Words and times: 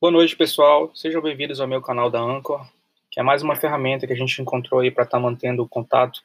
Boa 0.00 0.12
noite, 0.12 0.36
pessoal. 0.36 0.92
Sejam 0.94 1.20
bem-vindos 1.20 1.60
ao 1.60 1.66
meu 1.66 1.82
canal 1.82 2.08
da 2.08 2.20
Anchor, 2.20 2.64
que 3.10 3.18
é 3.18 3.22
mais 3.24 3.42
uma 3.42 3.56
ferramenta 3.56 4.06
que 4.06 4.12
a 4.12 4.16
gente 4.16 4.40
encontrou 4.40 4.78
aí 4.78 4.92
para 4.92 5.02
estar 5.02 5.16
tá 5.16 5.20
mantendo 5.20 5.66
contato 5.66 6.20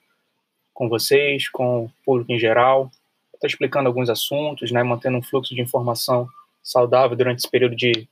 com 0.71 0.88
vocês, 0.88 1.49
com 1.49 1.86
o 1.86 1.91
público 2.05 2.31
em 2.31 2.38
geral, 2.38 2.91
estar 3.25 3.39
tá 3.39 3.47
explicando 3.47 3.88
alguns 3.88 4.12
assuntos, 4.12 4.71
né, 4.71 4.83
mantendo 4.83 5.17
um 5.17 5.23
fluxo 5.23 5.55
de 5.55 5.62
informação 5.62 6.29
saudável 6.62 7.17
durante 7.17 7.39
esse 7.39 7.49
período 7.49 7.75
de 7.75 8.07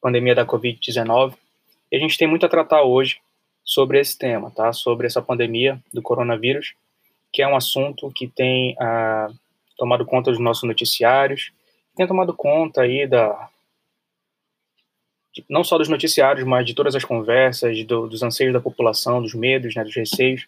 pandemia 0.00 0.34
da 0.34 0.44
Covid-19. 0.44 1.34
E 1.92 1.96
a 1.96 2.00
gente 2.00 2.18
tem 2.18 2.26
muito 2.26 2.44
a 2.44 2.48
tratar 2.48 2.82
hoje 2.82 3.20
sobre 3.62 4.00
esse 4.00 4.18
tema, 4.18 4.50
tá? 4.50 4.72
Sobre 4.72 5.06
essa 5.06 5.22
pandemia 5.22 5.80
do 5.94 6.02
coronavírus, 6.02 6.74
que 7.32 7.42
é 7.42 7.46
um 7.46 7.54
assunto 7.54 8.10
que 8.10 8.26
tem 8.26 8.74
ah, 8.80 9.28
tomado 9.78 10.04
conta 10.04 10.32
dos 10.32 10.40
nossos 10.40 10.64
noticiários, 10.64 11.52
tem 11.94 12.08
tomado 12.08 12.34
conta 12.34 12.80
aí 12.80 13.06
da 13.06 13.48
não 15.48 15.64
só 15.64 15.78
dos 15.78 15.88
noticiários, 15.88 16.46
mas 16.46 16.64
de 16.64 16.74
todas 16.74 16.94
as 16.94 17.04
conversas, 17.04 17.84
do, 17.84 18.06
dos 18.06 18.22
anseios 18.22 18.52
da 18.52 18.60
população, 18.60 19.20
dos 19.20 19.34
medos, 19.34 19.74
né, 19.74 19.84
dos 19.84 19.94
receios. 19.94 20.46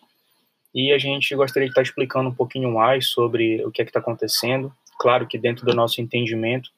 E 0.75 0.93
a 0.93 0.99
gente 0.99 1.35
gostaria 1.35 1.67
de 1.67 1.73
estar 1.73 1.83
explicando 1.83 2.29
um 2.29 2.35
pouquinho 2.35 2.73
mais 2.73 3.09
sobre 3.09 3.65
o 3.65 3.71
que 3.71 3.83
é 3.83 3.85
que 3.85 3.91
está 3.91 4.01
acontecendo, 4.01 4.73
claro 4.99 5.27
que 5.27 5.39
dentro 5.39 5.65
do 5.67 5.75
nosso 5.75 6.01
entendimento. 6.01 6.71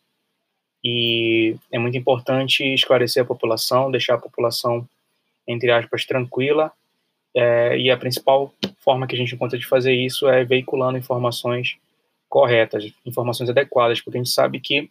E 0.82 1.56
é 1.70 1.78
muito 1.78 1.96
importante 1.96 2.64
esclarecer 2.64 3.22
a 3.22 3.26
população, 3.26 3.90
deixar 3.90 4.14
a 4.14 4.18
população, 4.18 4.88
entre 5.46 5.70
aspas, 5.70 6.06
tranquila. 6.06 6.72
É, 7.34 7.78
e 7.78 7.90
a 7.90 7.96
principal 7.96 8.52
forma 8.78 9.06
que 9.06 9.14
a 9.14 9.18
gente 9.18 9.34
encontra 9.34 9.58
de 9.58 9.66
fazer 9.66 9.92
isso 9.92 10.28
é 10.28 10.44
veiculando 10.44 10.98
informações 10.98 11.76
corretas, 12.28 12.92
informações 13.04 13.50
adequadas, 13.50 14.00
porque 14.00 14.18
a 14.18 14.22
gente 14.22 14.32
sabe 14.32 14.60
que 14.60 14.88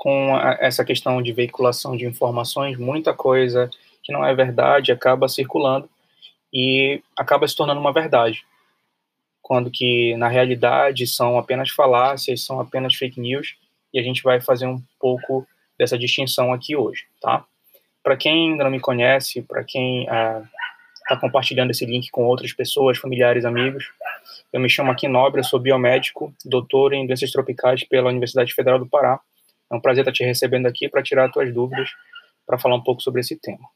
com 0.00 0.34
a, 0.34 0.56
essa 0.60 0.82
questão 0.82 1.20
de 1.20 1.30
veiculação 1.30 1.94
de 1.94 2.06
informações, 2.06 2.78
muita 2.78 3.12
coisa 3.12 3.68
que 4.02 4.10
não 4.10 4.24
é 4.24 4.34
verdade 4.34 4.90
acaba 4.90 5.28
circulando 5.28 5.90
e 6.50 7.02
acaba 7.14 7.46
se 7.46 7.54
tornando 7.54 7.82
uma 7.82 7.92
verdade, 7.92 8.42
quando 9.42 9.70
que 9.70 10.16
na 10.16 10.26
realidade 10.26 11.06
são 11.06 11.38
apenas 11.38 11.68
falácias, 11.68 12.46
são 12.46 12.58
apenas 12.58 12.94
fake 12.94 13.20
news, 13.20 13.56
e 13.92 14.00
a 14.00 14.02
gente 14.02 14.22
vai 14.22 14.40
fazer 14.40 14.66
um 14.66 14.82
pouco 14.98 15.46
dessa 15.78 15.98
distinção 15.98 16.50
aqui 16.50 16.74
hoje, 16.74 17.04
tá? 17.20 17.44
Para 18.02 18.16
quem 18.16 18.52
ainda 18.52 18.64
não 18.64 18.70
me 18.70 18.80
conhece, 18.80 19.42
para 19.42 19.62
quem 19.64 20.04
está 20.04 21.14
uh, 21.14 21.20
compartilhando 21.20 21.72
esse 21.72 21.84
link 21.84 22.10
com 22.10 22.24
outras 22.24 22.54
pessoas, 22.54 22.96
familiares, 22.96 23.44
amigos, 23.44 23.92
eu 24.50 24.60
me 24.60 24.70
chamo 24.70 24.90
aqui 24.90 25.06
Nobre, 25.06 25.40
eu 25.40 25.44
sou 25.44 25.60
biomédico, 25.60 26.32
doutor 26.42 26.94
em 26.94 27.06
doenças 27.06 27.30
tropicais 27.30 27.84
pela 27.84 28.08
Universidade 28.08 28.54
Federal 28.54 28.78
do 28.78 28.86
Pará, 28.86 29.20
é 29.70 29.74
um 29.74 29.80
prazer 29.80 30.02
estar 30.02 30.12
te 30.12 30.24
recebendo 30.24 30.66
aqui 30.66 30.88
para 30.88 31.02
tirar 31.02 31.26
as 31.26 31.32
tuas 31.32 31.52
dúvidas, 31.52 31.90
para 32.46 32.58
falar 32.58 32.76
um 32.76 32.82
pouco 32.82 33.00
sobre 33.02 33.20
esse 33.20 33.36
tema. 33.36 33.68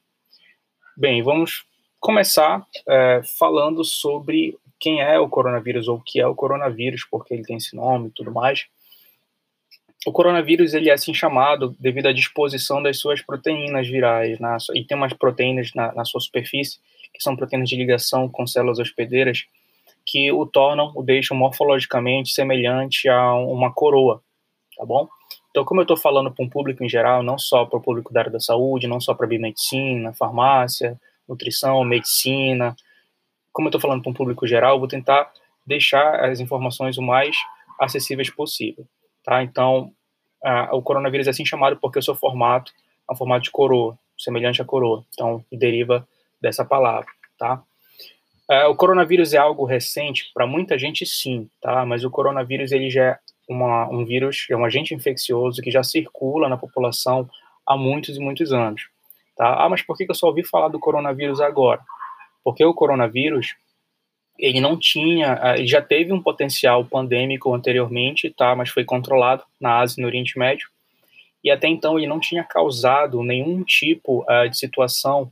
Bem, 0.97 1.21
vamos 1.23 1.65
começar 1.99 2.65
é, 2.87 3.21
falando 3.37 3.83
sobre 3.83 4.57
quem 4.79 5.01
é 5.01 5.19
o 5.19 5.29
coronavírus 5.29 5.87
ou 5.87 5.97
o 5.97 6.01
que 6.01 6.19
é 6.19 6.27
o 6.27 6.35
coronavírus, 6.35 7.05
porque 7.09 7.33
ele 7.33 7.43
tem 7.43 7.57
esse 7.57 7.75
nome 7.75 8.09
e 8.09 8.11
tudo 8.11 8.31
mais. 8.31 8.65
O 10.05 10.11
coronavírus 10.11 10.73
ele 10.73 10.89
é 10.89 10.93
assim 10.93 11.13
chamado 11.13 11.75
devido 11.79 12.07
à 12.07 12.13
disposição 12.13 12.83
das 12.83 12.99
suas 12.99 13.21
proteínas 13.21 13.87
virais, 13.87 14.39
na, 14.39 14.57
e 14.75 14.83
tem 14.83 14.95
umas 14.95 15.13
proteínas 15.13 15.71
na, 15.73 15.93
na 15.93 16.05
sua 16.05 16.21
superfície, 16.21 16.79
que 17.11 17.23
são 17.23 17.35
proteínas 17.35 17.67
de 17.67 17.75
ligação 17.75 18.29
com 18.29 18.45
células 18.45 18.77
hospedeiras, 18.77 19.45
que 20.05 20.31
o 20.31 20.45
tornam, 20.45 20.91
o 20.95 21.01
deixam 21.01 21.35
morfologicamente 21.35 22.31
semelhante 22.31 23.09
a 23.09 23.33
uma 23.33 23.73
coroa, 23.73 24.21
tá 24.77 24.85
bom? 24.85 25.09
Então, 25.55 25.63
como 25.63 25.79
eu 25.79 25.83
estou 25.83 25.95
falando 25.95 26.29
para 26.29 26.43
um 26.43 26.49
público 26.49 26.83
em 26.83 26.89
geral, 26.89 27.23
não 27.23 27.37
só 27.37 27.63
para 27.63 27.79
o 27.79 27.81
público 27.81 28.11
da 28.11 28.19
área 28.19 28.31
da 28.33 28.41
saúde, 28.41 28.89
não 28.89 28.99
só 28.99 29.13
para 29.13 29.25
biomedicina, 29.25 30.11
farmácia, 30.11 30.99
nutrição, 31.25 31.81
medicina, 31.85 32.75
como 33.53 33.67
eu 33.67 33.69
estou 33.69 33.79
falando 33.79 34.01
para 34.01 34.11
um 34.11 34.13
público 34.13 34.45
geral, 34.45 34.77
vou 34.79 34.87
tentar 34.89 35.31
deixar 35.65 36.25
as 36.25 36.41
informações 36.41 36.97
o 36.97 37.01
mais 37.01 37.37
acessíveis 37.79 38.29
possível, 38.29 38.85
tá? 39.23 39.41
Então, 39.43 39.93
o 40.73 40.81
coronavírus 40.81 41.25
é 41.25 41.29
assim 41.29 41.45
chamado 41.45 41.77
porque 41.77 41.99
o 41.99 42.03
seu 42.03 42.15
formato 42.15 42.73
é 43.09 43.13
um 43.13 43.15
formato 43.15 43.45
de 43.45 43.51
coroa, 43.51 43.97
semelhante 44.17 44.61
à 44.61 44.65
coroa, 44.65 45.05
então 45.13 45.41
deriva 45.49 46.05
dessa 46.41 46.65
palavra, 46.65 47.07
tá? 47.39 47.63
o 48.69 48.75
coronavírus 48.75 49.33
é 49.33 49.37
algo 49.37 49.63
recente 49.63 50.29
para 50.33 50.45
muita 50.45 50.77
gente, 50.77 51.05
sim, 51.05 51.49
tá? 51.61 51.85
Mas 51.85 52.03
o 52.03 52.11
coronavírus 52.11 52.73
ele 52.73 52.89
já 52.89 53.03
é 53.05 53.19
uma, 53.47 53.89
um 53.89 54.05
vírus, 54.05 54.47
é 54.49 54.55
um 54.55 54.65
agente 54.65 54.93
infeccioso 54.93 55.61
que 55.61 55.71
já 55.71 55.83
circula 55.83 56.49
na 56.49 56.57
população 56.57 57.29
há 57.65 57.77
muitos 57.77 58.17
e 58.17 58.19
muitos 58.19 58.51
anos. 58.51 58.87
Tá? 59.35 59.63
Ah, 59.63 59.69
mas 59.69 59.81
por 59.81 59.97
que 59.97 60.05
eu 60.09 60.15
só 60.15 60.27
ouvi 60.27 60.43
falar 60.45 60.69
do 60.69 60.79
coronavírus 60.79 61.41
agora? 61.41 61.81
Porque 62.43 62.63
o 62.63 62.73
coronavírus, 62.73 63.55
ele 64.37 64.61
não 64.61 64.77
tinha, 64.77 65.37
ah, 65.41 65.57
ele 65.57 65.67
já 65.67 65.81
teve 65.81 66.13
um 66.13 66.21
potencial 66.21 66.85
pandêmico 66.85 67.53
anteriormente, 67.53 68.29
tá? 68.29 68.55
mas 68.55 68.69
foi 68.69 68.83
controlado 68.83 69.43
na 69.59 69.79
Ásia 69.79 69.99
e 69.99 70.01
no 70.01 70.07
Oriente 70.07 70.37
Médio, 70.37 70.69
e 71.43 71.51
até 71.51 71.67
então 71.67 71.97
ele 71.97 72.07
não 72.07 72.19
tinha 72.19 72.43
causado 72.43 73.21
nenhum 73.21 73.63
tipo 73.63 74.23
uh, 74.23 74.49
de 74.49 74.57
situação 74.57 75.31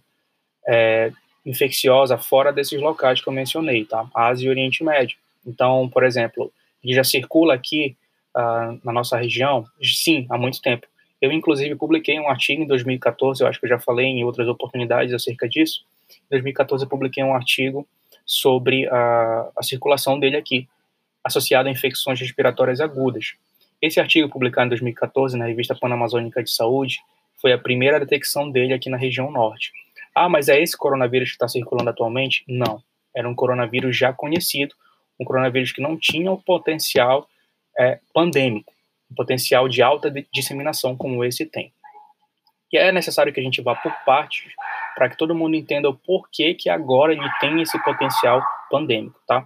é, 0.68 1.12
infecciosa 1.44 2.20
fora 2.20 2.54
desses 2.54 2.80
locais 2.80 3.20
que 3.20 3.28
eu 3.28 3.34
mencionei, 3.34 3.84
tá? 3.84 4.08
Ásia 4.14 4.46
e 4.46 4.50
Oriente 4.50 4.84
Médio. 4.84 5.18
Então, 5.44 5.90
por 5.90 6.04
exemplo, 6.04 6.54
ele 6.84 6.94
já 6.94 7.04
circula 7.04 7.56
aqui 7.56 7.98
uh, 8.36 8.80
na 8.84 8.92
nossa 8.92 9.18
região? 9.18 9.66
Sim, 9.82 10.26
há 10.30 10.38
muito 10.38 10.62
tempo. 10.62 10.88
Eu, 11.22 11.32
inclusive, 11.32 11.76
publiquei 11.76 12.20
um 12.20 12.28
artigo 12.28 12.64
em 12.64 12.68
2014, 12.68 13.42
eu 13.42 13.48
acho 13.48 13.60
que 13.60 13.66
eu 13.66 13.70
já 13.70 13.80
falei 13.80 14.06
em 14.06 14.24
outras 14.24 14.48
oportunidades 14.48 15.14
acerca 15.14 15.48
disso. 15.48 15.86
Em 16.10 16.32
2014, 16.32 16.84
eu 16.84 16.90
publiquei 16.90 17.24
um 17.24 17.34
artigo 17.34 17.88
sobre 18.26 18.88
a, 18.90 19.50
a 19.58 19.64
circulação 19.64 20.20
dele 20.20 20.36
aqui, 20.36 20.68
associado 21.24 21.70
a 21.70 21.72
infecções 21.72 22.20
respiratórias 22.20 22.82
agudas. 22.82 23.36
Esse 23.82 24.00
artigo, 24.00 24.30
publicado 24.30 24.68
em 24.68 24.70
2014 24.70 25.38
na 25.38 25.46
revista 25.46 25.76
Panamazônica 25.76 26.44
de 26.44 26.52
Saúde, 26.52 27.00
foi 27.42 27.52
a 27.52 27.58
primeira 27.58 28.00
detecção 28.00 28.50
dele 28.50 28.74
aqui 28.74 28.90
na 28.90 28.98
região 28.98 29.32
norte. 29.32 29.72
Ah, 30.16 30.30
mas 30.30 30.48
é 30.48 30.62
esse 30.62 30.78
coronavírus 30.78 31.30
que 31.30 31.36
está 31.36 31.48
circulando 31.48 31.90
atualmente? 31.90 32.44
Não. 32.48 32.82
Era 33.16 33.28
um 33.28 33.36
coronavírus 33.36 33.98
já 33.98 34.14
conhecido, 34.14 34.76
um 35.20 35.26
coronavírus 35.26 35.72
que 35.72 35.82
não 35.82 35.98
tinha 35.98 36.32
o 36.32 36.42
potencial 36.42 37.28
é, 37.78 38.00
pandêmico, 38.14 38.72
um 39.12 39.16
potencial 39.16 39.68
de 39.68 39.82
alta 39.82 40.14
disseminação 40.34 40.96
como 40.96 41.24
esse 41.24 41.46
tem. 41.46 41.74
E 42.72 42.78
é 42.78 42.92
necessário 42.92 43.32
que 43.32 43.40
a 43.40 43.44
gente 43.44 43.62
vá 43.62 43.76
por 43.76 43.94
partes 44.04 44.52
para 44.96 45.10
que 45.10 45.18
todo 45.18 45.36
mundo 45.36 45.56
entenda 45.56 45.90
o 45.90 45.96
porquê 45.96 46.54
que 46.54 46.70
agora 46.70 47.14
ele 47.14 47.30
tem 47.40 47.62
esse 47.62 47.82
potencial 47.84 48.42
pandêmico, 48.70 49.20
tá? 49.28 49.46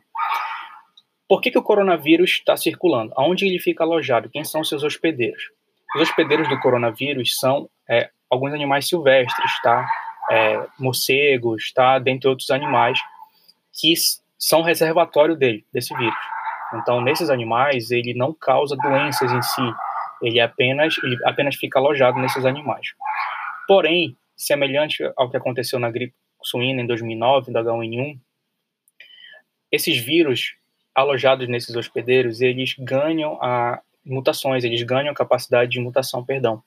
Por 1.28 1.42
que, 1.42 1.52
que 1.52 1.58
o 1.58 1.64
coronavírus 1.64 2.32
está 2.32 2.56
circulando? 2.56 3.12
Aonde 3.18 3.46
ele 3.46 3.60
fica 3.60 3.84
alojado? 3.84 4.30
Quem 4.30 4.46
são 4.46 4.64
seus 4.64 4.84
hospedeiros? 4.84 5.52
Os 5.94 6.02
hospedeiros 6.02 6.48
do 6.48 6.60
coronavírus 6.60 7.38
são 7.38 7.70
é, 7.90 8.10
alguns 8.30 8.54
animais 8.54 8.88
silvestres, 8.88 9.62
tá? 9.62 9.86
É, 10.32 10.66
morcegos, 10.80 11.74
tá? 11.74 12.00
Dentre 12.00 12.30
outros 12.30 12.50
animais 12.50 12.98
que 13.74 13.94
são 14.40 14.62
reservatório 14.62 15.36
dele, 15.36 15.66
desse 15.74 15.94
vírus. 15.96 16.37
Então, 16.74 17.02
nesses 17.02 17.30
animais, 17.30 17.92
ele 17.92 18.14
não 18.14 18.34
causa 18.34 18.76
doenças 18.76 19.32
em 19.32 19.42
si, 19.42 19.74
ele 20.22 20.40
apenas, 20.40 20.98
ele 21.04 21.18
apenas 21.26 21.56
fica 21.56 21.80
alojado 21.80 22.20
nesses 22.20 22.46
animais. 22.46 22.88
Porém, 23.68 24.18
semelhante 24.36 25.04
ao 25.16 25.30
que 25.30 25.38
aconteceu 25.38 25.80
na 25.80 25.90
gripe 25.90 26.14
suína 26.42 26.82
em 26.82 26.88
2009, 26.88 27.52
da 27.52 27.62
H1N1, 27.64 28.20
esses 29.72 29.98
vírus 29.98 30.56
alojados 30.96 31.48
nesses 31.48 31.76
hospedeiros, 31.76 32.42
eles 32.42 32.76
ganham 32.80 33.42
a 33.42 33.82
mutações, 34.06 34.64
eles 34.64 34.82
ganham 34.84 35.14
capacidade 35.14 35.72
de 35.72 35.80
mutação, 35.80 36.24
perdão. 36.24 36.64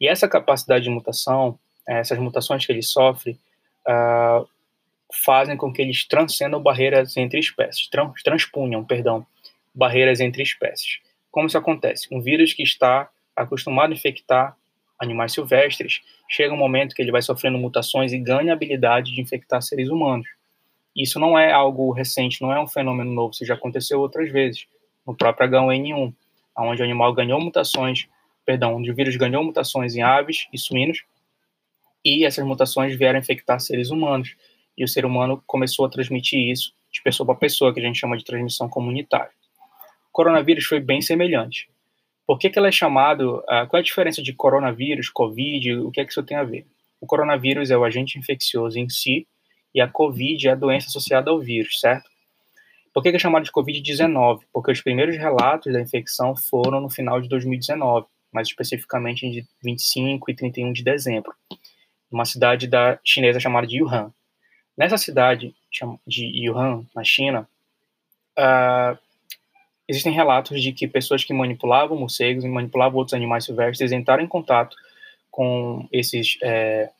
E 0.00 0.08
essa 0.08 0.28
capacidade 0.28 0.84
de 0.84 0.90
mutação, 0.90 1.58
essas 1.86 2.18
mutações 2.18 2.66
que 2.66 2.72
ele 2.72 2.82
sofre, 2.82 3.38
uh, 3.86 4.46
fazem 5.22 5.56
com 5.56 5.72
que 5.72 5.82
eles 5.82 6.06
transcendam 6.06 6.62
barreiras 6.62 7.16
entre 7.16 7.38
espécies, 7.38 7.88
trans, 7.88 8.22
transpunham, 8.22 8.84
perdão, 8.84 9.26
barreiras 9.74 10.20
entre 10.20 10.42
espécies. 10.42 10.98
Como 11.30 11.46
isso 11.46 11.58
acontece? 11.58 12.08
Um 12.12 12.20
vírus 12.20 12.52
que 12.52 12.62
está 12.62 13.08
acostumado 13.36 13.90
a 13.90 13.94
infectar 13.94 14.56
animais 15.00 15.32
silvestres, 15.32 16.00
chega 16.28 16.54
um 16.54 16.56
momento 16.56 16.94
que 16.94 17.02
ele 17.02 17.10
vai 17.10 17.22
sofrendo 17.22 17.58
mutações 17.58 18.12
e 18.12 18.18
ganha 18.18 18.52
a 18.52 18.54
habilidade 18.54 19.12
de 19.12 19.20
infectar 19.20 19.60
seres 19.60 19.88
humanos. 19.88 20.28
Isso 20.96 21.18
não 21.18 21.38
é 21.38 21.52
algo 21.52 21.90
recente, 21.92 22.40
não 22.40 22.52
é 22.52 22.60
um 22.60 22.68
fenômeno 22.68 23.12
novo, 23.12 23.32
isso 23.32 23.44
já 23.44 23.54
aconteceu 23.54 24.00
outras 24.00 24.30
vezes, 24.30 24.66
no 25.06 25.14
próprio 25.14 25.48
H1N1, 25.48 26.14
onde 26.56 26.82
o 26.82 26.84
animal 26.84 27.12
ganhou 27.12 27.40
mutações, 27.40 28.06
perdão, 28.46 28.76
onde 28.76 28.90
o 28.90 28.94
vírus 28.94 29.16
ganhou 29.16 29.42
mutações 29.42 29.96
em 29.96 30.02
aves 30.02 30.46
e 30.52 30.58
suínos, 30.58 31.04
e 32.04 32.24
essas 32.24 32.44
mutações 32.46 32.94
vieram 32.96 33.18
infectar 33.18 33.58
seres 33.58 33.90
humanos 33.90 34.36
e 34.76 34.84
o 34.84 34.88
ser 34.88 35.04
humano 35.04 35.42
começou 35.46 35.84
a 35.84 35.88
transmitir 35.88 36.50
isso 36.50 36.72
de 36.92 37.02
pessoa 37.02 37.26
para 37.26 37.34
pessoa, 37.34 37.72
que 37.74 37.80
a 37.80 37.82
gente 37.82 37.98
chama 37.98 38.16
de 38.16 38.24
transmissão 38.24 38.68
comunitária. 38.68 39.32
O 40.08 40.12
coronavírus 40.12 40.64
foi 40.64 40.80
bem 40.80 41.00
semelhante. 41.00 41.68
Por 42.26 42.38
que, 42.38 42.48
que 42.48 42.58
ela 42.58 42.68
é 42.68 42.72
chamado? 42.72 43.38
Uh, 43.40 43.66
qual 43.68 43.78
é 43.78 43.80
a 43.80 43.82
diferença 43.82 44.22
de 44.22 44.32
coronavírus, 44.32 45.08
Covid? 45.10 45.74
O 45.78 45.90
que 45.90 46.00
é 46.00 46.04
que 46.04 46.12
isso 46.12 46.22
tem 46.22 46.36
a 46.36 46.44
ver? 46.44 46.66
O 47.00 47.06
coronavírus 47.06 47.70
é 47.70 47.76
o 47.76 47.84
agente 47.84 48.18
infeccioso 48.18 48.78
em 48.78 48.88
si 48.88 49.26
e 49.74 49.80
a 49.80 49.88
Covid 49.88 50.48
é 50.48 50.52
a 50.52 50.54
doença 50.54 50.86
associada 50.86 51.30
ao 51.30 51.40
vírus, 51.40 51.80
certo? 51.80 52.08
Por 52.94 53.02
que, 53.02 53.10
que 53.10 53.16
é 53.16 53.18
chamado 53.18 53.44
de 53.44 53.50
Covid-19? 53.50 54.42
Porque 54.52 54.70
os 54.70 54.80
primeiros 54.80 55.16
relatos 55.16 55.72
da 55.72 55.80
infecção 55.80 56.36
foram 56.36 56.80
no 56.80 56.88
final 56.88 57.20
de 57.20 57.28
2019, 57.28 58.06
mais 58.32 58.46
especificamente 58.46 59.28
de 59.28 59.44
25 59.62 60.30
e 60.30 60.34
31 60.34 60.72
de 60.72 60.84
dezembro, 60.84 61.34
uma 62.08 62.24
cidade 62.24 62.68
da 62.68 62.98
chinesa 63.04 63.40
chamada 63.40 63.66
de 63.66 63.82
Wuhan. 63.82 64.12
Nessa 64.76 64.98
cidade 64.98 65.54
de 66.06 66.50
Wuhan, 66.50 66.84
na 66.94 67.04
China, 67.04 67.48
uh, 68.38 68.98
existem 69.88 70.12
relatos 70.12 70.60
de 70.60 70.72
que 70.72 70.88
pessoas 70.88 71.22
que 71.22 71.32
manipulavam 71.32 71.96
morcegos 71.96 72.44
e 72.44 72.48
manipulavam 72.48 72.98
outros 72.98 73.14
animais 73.14 73.44
silvestres 73.44 73.92
entraram 73.92 74.24
em 74.24 74.28
contato 74.28 74.76
com 75.30 75.88
esses 75.92 76.38
é, 76.42 76.90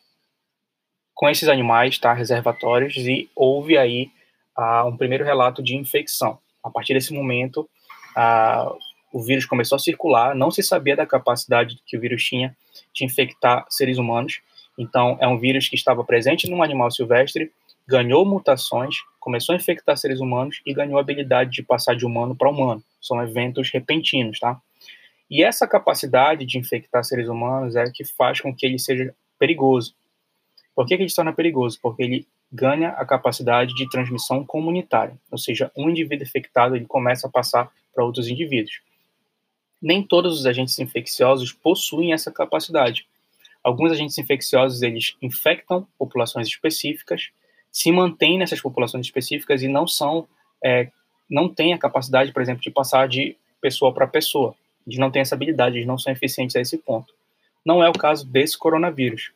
com 1.15 1.29
esses 1.29 1.49
animais, 1.49 1.97
tá, 1.97 2.12
reservatórios, 2.12 2.97
e 2.97 3.31
houve 3.37 3.79
aí 3.79 4.11
uh, 4.59 4.88
um 4.88 4.97
primeiro 4.97 5.25
relato 5.25 5.62
de 5.62 5.77
infecção. 5.77 6.38
A 6.62 6.69
partir 6.69 6.94
desse 6.94 7.15
momento, 7.15 7.69
uh, 8.17 8.77
o 9.12 9.23
vírus 9.23 9.47
começou 9.47 9.77
a 9.77 9.79
circular, 9.79 10.35
não 10.35 10.50
se 10.50 10.62
sabia 10.62 10.97
da 10.97 11.06
capacidade 11.06 11.79
que 11.87 11.97
o 11.97 12.00
vírus 12.00 12.25
tinha 12.25 12.56
de 12.93 13.05
infectar 13.05 13.65
seres 13.70 13.97
humanos, 13.97 14.41
então 14.77 15.17
é 15.20 15.29
um 15.29 15.38
vírus 15.38 15.69
que 15.69 15.77
estava 15.77 16.03
presente 16.03 16.50
num 16.50 16.62
animal 16.62 16.91
silvestre, 16.91 17.53
ganhou 17.87 18.25
mutações, 18.25 18.97
começou 19.21 19.55
a 19.55 19.57
infectar 19.57 19.97
seres 19.97 20.21
humanos 20.21 20.61
e 20.65 20.73
ganhou 20.73 20.99
a 20.99 21.01
habilidade 21.01 21.51
de 21.51 21.63
passar 21.63 21.95
de 21.95 22.05
humano 22.05 22.35
para 22.35 22.51
humano. 22.51 22.83
São 23.01 23.23
eventos 23.23 23.71
repentinos, 23.71 24.39
tá? 24.39 24.61
E 25.31 25.43
essa 25.43 25.67
capacidade 25.67 26.45
de 26.45 26.59
infectar 26.59 27.03
seres 27.05 27.29
humanos 27.29 27.77
é 27.77 27.91
que 27.91 28.05
faz 28.05 28.41
com 28.41 28.55
que 28.55 28.67
ele 28.67 28.79
seja 28.79 29.15
perigoso. 29.39 29.95
Por 30.75 30.87
que, 30.87 30.97
que 30.97 31.03
ele 31.03 31.11
se 31.11 31.17
torna 31.17 31.33
perigoso? 31.33 31.79
Porque 31.81 32.03
ele 32.03 32.27
ganha 32.53 32.91
a 32.91 33.05
capacidade 33.05 33.75
de 33.75 33.89
transmissão 33.89 34.45
comunitária, 34.45 35.19
ou 35.31 35.39
seja, 35.39 35.73
um 35.77 35.91
indivíduo 35.91 36.25
infectado 36.25 36.77
ele 36.77 36.87
começa 36.87 37.27
a 37.27 37.31
passar 37.31 37.71
para 37.93 38.05
outros 38.05 38.29
indivíduos. 38.29 38.81
Nem 39.83 40.03
todos 40.03 40.39
os 40.39 40.47
agentes 40.47 40.79
infecciosos 40.79 41.53
possuem 41.53 42.13
essa 42.13 42.31
capacidade. 42.31 43.07
Alguns 43.63 43.93
agentes 43.93 44.19
infecciosos 44.19 44.83
eles 44.83 45.17
infectam 45.21 45.87
populações 45.99 46.47
específicas, 46.47 47.31
se 47.75 47.91
mantêm 47.91 48.38
nessas 48.38 48.61
populações 48.61 49.05
específicas 49.05 49.61
e 49.61 49.67
não 49.67 49.85
são, 49.85 50.29
é, 50.65 50.93
não 51.29 51.53
têm 51.53 51.75
a 51.75 51.79
capacidade, 51.79 52.32
por 52.32 52.41
exemplo, 52.41 52.62
de 52.62 52.71
passar 52.71 53.09
de 53.09 53.37
pessoa 53.61 53.93
para 53.93 54.06
pessoa. 54.06 54.55
Eles 54.87 54.97
não 54.97 55.11
têm 55.11 55.23
essa 55.23 55.35
habilidade, 55.35 55.79
eles 55.79 55.87
não 55.87 55.99
são 55.99 56.12
eficientes 56.12 56.55
a 56.55 56.61
esse 56.61 56.79
ponto. 56.79 57.12
Não 57.67 57.82
é 57.82 57.88
o 57.88 57.93
caso 57.93 58.25
desse 58.25 58.56
coronavírus. 58.56 59.32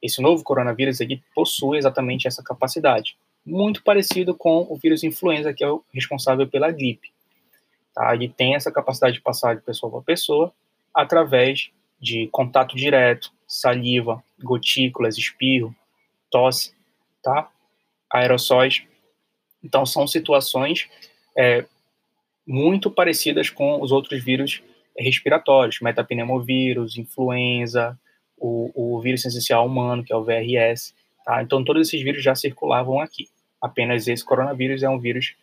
Esse 0.00 0.22
novo 0.22 0.44
coronavírus 0.44 1.00
ele 1.00 1.20
possui 1.34 1.78
exatamente 1.78 2.28
essa 2.28 2.44
capacidade, 2.44 3.16
muito 3.44 3.82
parecido 3.82 4.36
com 4.36 4.64
o 4.70 4.76
vírus 4.76 5.02
influenza, 5.02 5.52
que 5.52 5.64
é 5.64 5.68
o 5.68 5.82
responsável 5.92 6.46
pela 6.46 6.70
gripe. 6.70 7.10
Tá? 7.92 8.14
Ele 8.14 8.28
tem 8.28 8.54
essa 8.54 8.70
capacidade 8.70 9.14
de 9.14 9.20
passar 9.20 9.56
de 9.56 9.62
pessoa 9.62 9.90
para 9.90 10.02
pessoa 10.02 10.52
através 10.94 11.72
de 12.00 12.28
contato 12.28 12.76
direto, 12.76 13.32
saliva, 13.48 14.22
gotículas, 14.40 15.18
espirro, 15.18 15.74
tosse, 16.30 16.72
tá? 17.20 17.50
Aerossóis. 18.12 18.82
Então, 19.62 19.84
são 19.84 20.06
situações 20.06 20.88
é, 21.36 21.64
muito 22.46 22.90
parecidas 22.90 23.50
com 23.50 23.80
os 23.80 23.92
outros 23.92 24.22
vírus 24.22 24.62
respiratórios, 24.96 25.80
metapneumovírus, 25.80 26.98
influenza, 26.98 27.98
o, 28.36 28.70
o 28.74 29.00
vírus 29.00 29.24
essencial 29.24 29.66
humano, 29.66 30.02
que 30.02 30.12
é 30.12 30.16
o 30.16 30.24
VRS. 30.24 30.94
Tá? 31.24 31.42
Então, 31.42 31.62
todos 31.64 31.88
esses 31.88 32.02
vírus 32.02 32.22
já 32.22 32.34
circulavam 32.34 33.00
aqui. 33.00 33.28
Apenas 33.60 34.08
esse 34.08 34.24
coronavírus 34.24 34.82
é 34.82 34.88
um 34.88 34.98
vírus 34.98 35.34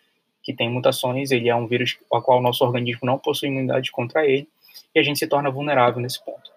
que 0.44 0.54
tem 0.54 0.70
mutações, 0.70 1.32
ele 1.32 1.50
é 1.50 1.56
um 1.56 1.68
vírus 1.68 1.98
ao 2.10 2.22
qual 2.22 2.40
o 2.40 2.42
nosso 2.42 2.64
organismo 2.64 3.02
não 3.04 3.20
possui 3.20 3.50
imunidade 3.50 3.92
contra 3.92 4.26
ele, 4.26 4.48
e 4.96 5.00
a 5.00 5.04
gente 5.04 5.20
se 5.20 5.28
torna 5.28 5.52
vulnerável 5.52 6.02
nesse 6.02 6.24
ponto. 6.24 6.50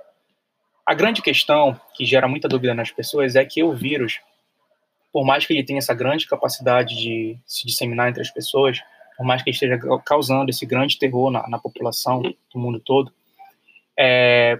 A 0.86 0.94
grande 0.94 1.20
questão 1.20 1.78
que 1.94 2.04
gera 2.04 2.28
muita 2.28 2.48
dúvida 2.48 2.72
nas 2.74 2.90
pessoas 2.90 3.34
é 3.36 3.44
que 3.44 3.62
o 3.62 3.72
vírus, 3.72 4.20
por 5.12 5.24
mais 5.24 5.46
que 5.46 5.52
ele 5.52 5.64
tenha 5.64 5.78
essa 5.78 5.94
grande 5.94 6.26
capacidade 6.26 6.96
de 6.96 7.36
se 7.46 7.66
disseminar 7.66 8.08
entre 8.08 8.22
as 8.22 8.30
pessoas, 8.30 8.80
por 9.16 9.24
mais 9.24 9.42
que 9.42 9.50
esteja 9.50 9.78
causando 10.04 10.50
esse 10.50 10.64
grande 10.64 10.98
terror 10.98 11.30
na, 11.30 11.46
na 11.48 11.58
população 11.58 12.22
do 12.22 12.58
mundo 12.58 12.80
todo, 12.80 13.12
é, 13.98 14.58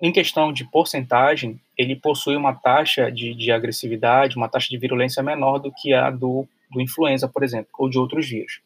em 0.00 0.10
questão 0.10 0.52
de 0.52 0.64
porcentagem, 0.64 1.60
ele 1.76 1.94
possui 1.94 2.34
uma 2.34 2.54
taxa 2.54 3.10
de, 3.10 3.34
de 3.34 3.52
agressividade, 3.52 4.36
uma 4.36 4.48
taxa 4.48 4.68
de 4.68 4.78
virulência 4.78 5.22
menor 5.22 5.58
do 5.58 5.70
que 5.70 5.92
a 5.92 6.10
do, 6.10 6.46
do 6.70 6.80
influenza, 6.80 7.28
por 7.28 7.44
exemplo, 7.44 7.70
ou 7.78 7.88
de 7.88 7.98
outros 7.98 8.28
vírus. 8.28 8.60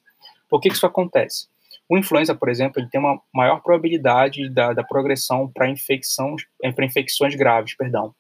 Por 0.49 0.61
que, 0.61 0.69
que 0.69 0.77
isso 0.77 0.87
acontece? 0.87 1.49
O 1.89 1.97
influenza, 1.99 2.35
por 2.35 2.49
exemplo, 2.49 2.81
ele 2.81 2.89
tem 2.89 3.01
uma 3.01 3.21
maior 3.33 3.61
probabilidade 3.61 4.49
da, 4.49 4.73
da 4.73 4.83
progressão 4.83 5.49
para 5.49 5.69
infecção, 5.69 6.35
eh, 6.63 6.73
para 6.73 6.85
infecções 6.85 7.35
graves, 7.35 7.77
perdão, 7.77 8.15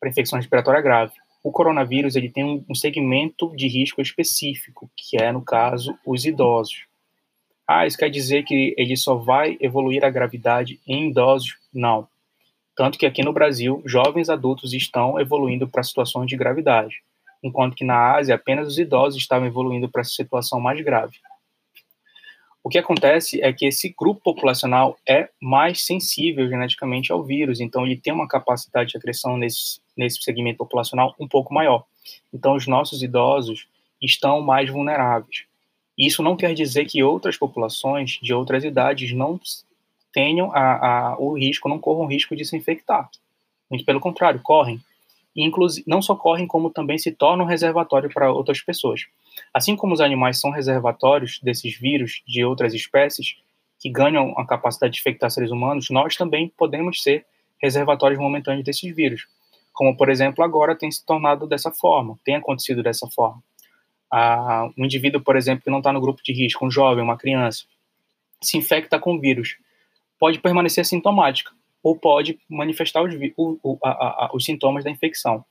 para 0.00 0.10
infecção 0.10 0.36
respiratória 0.36 0.80
grave. 0.80 1.12
O 1.42 1.50
coronavírus 1.50 2.14
ele 2.14 2.30
tem 2.30 2.64
um, 2.68 2.74
segmento 2.74 3.54
de 3.56 3.66
risco 3.66 4.00
específico, 4.00 4.88
que 4.96 5.20
é, 5.20 5.32
no 5.32 5.42
caso, 5.42 5.98
os 6.06 6.24
idosos. 6.24 6.84
Ah, 7.66 7.86
isso 7.86 7.98
quer 7.98 8.10
dizer 8.10 8.44
que 8.44 8.74
ele 8.78 8.96
só 8.96 9.16
vai 9.16 9.56
evoluir 9.60 10.04
a 10.04 10.10
gravidade 10.10 10.80
em 10.86 11.10
idosos? 11.10 11.56
Não. 11.72 12.06
Tanto 12.76 12.98
que 12.98 13.06
aqui 13.06 13.22
no 13.22 13.32
Brasil, 13.32 13.82
jovens 13.84 14.28
adultos 14.28 14.72
estão 14.72 15.18
evoluindo 15.18 15.68
para 15.68 15.82
situações 15.82 16.26
de 16.26 16.36
gravidade, 16.36 17.02
enquanto 17.42 17.74
que 17.74 17.84
na 17.84 18.14
Ásia 18.14 18.34
apenas 18.34 18.68
os 18.68 18.78
idosos 18.78 19.20
estavam 19.20 19.46
evoluindo 19.46 19.88
para 19.88 20.00
essa 20.00 20.10
situação 20.10 20.60
mais 20.60 20.80
grave. 20.80 21.18
O 22.64 22.68
que 22.68 22.78
acontece 22.78 23.42
é 23.42 23.52
que 23.52 23.66
esse 23.66 23.92
grupo 23.98 24.20
populacional 24.22 24.96
é 25.08 25.28
mais 25.40 25.84
sensível 25.84 26.48
geneticamente 26.48 27.10
ao 27.10 27.22
vírus, 27.22 27.60
então 27.60 27.84
ele 27.84 27.96
tem 27.96 28.12
uma 28.12 28.28
capacidade 28.28 28.90
de 28.90 28.96
agressão 28.96 29.36
nesse, 29.36 29.80
nesse 29.96 30.22
segmento 30.22 30.58
populacional 30.58 31.14
um 31.18 31.26
pouco 31.26 31.52
maior. 31.52 31.84
Então 32.32 32.54
os 32.54 32.66
nossos 32.66 33.02
idosos 33.02 33.66
estão 34.00 34.40
mais 34.40 34.70
vulneráveis. 34.70 35.44
Isso 35.98 36.22
não 36.22 36.36
quer 36.36 36.54
dizer 36.54 36.86
que 36.86 37.02
outras 37.02 37.36
populações 37.36 38.18
de 38.22 38.32
outras 38.32 38.64
idades 38.64 39.12
não 39.12 39.40
tenham 40.12 40.52
a, 40.52 41.10
a, 41.10 41.18
o 41.18 41.36
risco, 41.36 41.68
não 41.68 41.78
corram 41.78 42.04
o 42.04 42.08
risco 42.08 42.36
de 42.36 42.44
se 42.44 42.56
infectar. 42.56 43.10
Muito 43.68 43.84
pelo 43.84 44.00
contrário, 44.00 44.40
correm. 44.40 44.80
Inclusive, 45.34 45.84
não 45.86 46.02
só 46.02 46.14
correm, 46.14 46.46
como 46.46 46.70
também 46.70 46.98
se 46.98 47.10
tornam 47.10 47.46
reservatório 47.46 48.10
para 48.12 48.30
outras 48.30 48.60
pessoas. 48.60 49.06
Assim 49.52 49.74
como 49.74 49.94
os 49.94 50.00
animais 50.00 50.38
são 50.38 50.50
reservatórios 50.50 51.40
desses 51.42 51.78
vírus 51.78 52.22
de 52.26 52.44
outras 52.44 52.74
espécies 52.74 53.36
que 53.78 53.90
ganham 53.90 54.34
a 54.36 54.46
capacidade 54.46 54.94
de 54.94 55.00
infectar 55.00 55.30
seres 55.30 55.50
humanos, 55.50 55.88
nós 55.90 56.16
também 56.16 56.52
podemos 56.56 57.02
ser 57.02 57.24
reservatórios 57.60 58.20
momentâneos 58.20 58.64
desses 58.64 58.94
vírus. 58.94 59.26
Como, 59.72 59.96
por 59.96 60.10
exemplo, 60.10 60.44
agora 60.44 60.76
tem 60.76 60.90
se 60.90 61.04
tornado 61.04 61.46
dessa 61.46 61.70
forma, 61.70 62.18
tem 62.24 62.36
acontecido 62.36 62.82
dessa 62.82 63.08
forma. 63.08 63.42
Ah, 64.10 64.68
um 64.76 64.84
indivíduo, 64.84 65.22
por 65.22 65.36
exemplo, 65.36 65.64
que 65.64 65.70
não 65.70 65.78
está 65.78 65.92
no 65.92 66.00
grupo 66.00 66.22
de 66.22 66.32
risco, 66.32 66.66
um 66.66 66.70
jovem, 66.70 67.02
uma 67.02 67.16
criança, 67.16 67.64
se 68.42 68.58
infecta 68.58 68.98
com 68.98 69.18
vírus 69.18 69.56
pode 70.22 70.38
permanecer 70.38 70.86
sintomática 70.86 71.50
ou 71.82 71.96
pode 71.96 72.38
manifestar 72.48 73.02
os, 73.02 73.14
o, 73.36 73.58
o, 73.62 73.78
a, 73.82 73.90
a, 73.90 74.30
os 74.32 74.44
sintomas 74.44 74.84
da 74.84 74.90
infecção. 74.90 75.44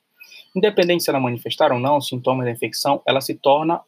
Independente 0.55 1.03
se 1.03 1.09
ela 1.09 1.19
manifestar 1.19 1.71
ou 1.71 1.79
não 1.79 1.97
os 1.97 2.07
sintomas 2.07 2.45
da 2.45 2.51
infecção, 2.51 3.01
ela 3.05 3.21
se 3.21 3.35
torna 3.35 3.81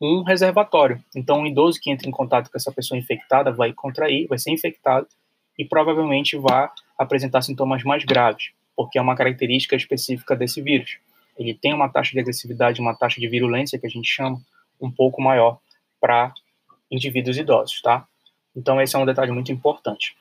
um 0.00 0.22
reservatório. 0.22 1.02
Então, 1.14 1.40
um 1.40 1.46
idoso 1.46 1.78
que 1.80 1.90
entra 1.90 2.08
em 2.08 2.12
contato 2.12 2.50
com 2.50 2.56
essa 2.56 2.72
pessoa 2.72 2.98
infectada 2.98 3.52
vai 3.52 3.72
contrair, 3.72 4.26
vai 4.26 4.38
ser 4.38 4.50
infectado 4.50 5.06
e 5.58 5.64
provavelmente 5.64 6.36
vai 6.36 6.70
apresentar 6.98 7.42
sintomas 7.42 7.82
mais 7.84 8.04
graves, 8.04 8.52
porque 8.74 8.98
é 8.98 9.02
uma 9.02 9.14
característica 9.14 9.76
específica 9.76 10.34
desse 10.34 10.62
vírus. 10.62 10.98
Ele 11.38 11.54
tem 11.54 11.74
uma 11.74 11.88
taxa 11.88 12.12
de 12.12 12.20
agressividade, 12.20 12.80
uma 12.80 12.94
taxa 12.94 13.20
de 13.20 13.28
virulência 13.28 13.78
que 13.78 13.86
a 13.86 13.90
gente 13.90 14.08
chama 14.08 14.40
um 14.80 14.90
pouco 14.90 15.20
maior 15.20 15.58
para 16.00 16.32
indivíduos 16.90 17.36
idosos, 17.36 17.80
tá? 17.82 18.06
Então, 18.56 18.80
esse 18.80 18.96
é 18.96 18.98
um 18.98 19.06
detalhe 19.06 19.30
muito 19.32 19.52
importante. 19.52 20.16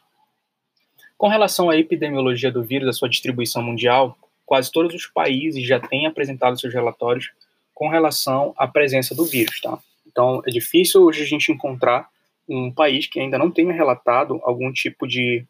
Com 1.20 1.28
relação 1.28 1.70
à 1.70 1.76
epidemiologia 1.76 2.50
do 2.50 2.64
vírus, 2.64 2.88
a 2.88 2.94
sua 2.94 3.10
distribuição 3.10 3.62
mundial, 3.62 4.18
quase 4.46 4.72
todos 4.72 4.96
os 4.96 5.06
países 5.06 5.68
já 5.68 5.78
têm 5.78 6.08
apresentado 6.08 6.58
seus 6.58 6.74
relatórios 6.74 7.30
com 7.74 7.90
relação 7.90 8.54
à 8.56 8.66
presença 8.66 9.14
do 9.14 9.26
vírus, 9.26 9.60
tá? 9.60 9.78
Então, 10.08 10.42
é 10.48 10.50
difícil 10.50 11.04
hoje 11.04 11.22
a 11.22 11.26
gente 11.26 11.52
encontrar 11.52 12.10
um 12.48 12.72
país 12.72 13.06
que 13.06 13.20
ainda 13.20 13.38
não 13.38 13.52
tenha 13.52 13.74
relatado 13.74 14.40
algum 14.44 14.72
tipo 14.72 15.06
de, 15.06 15.46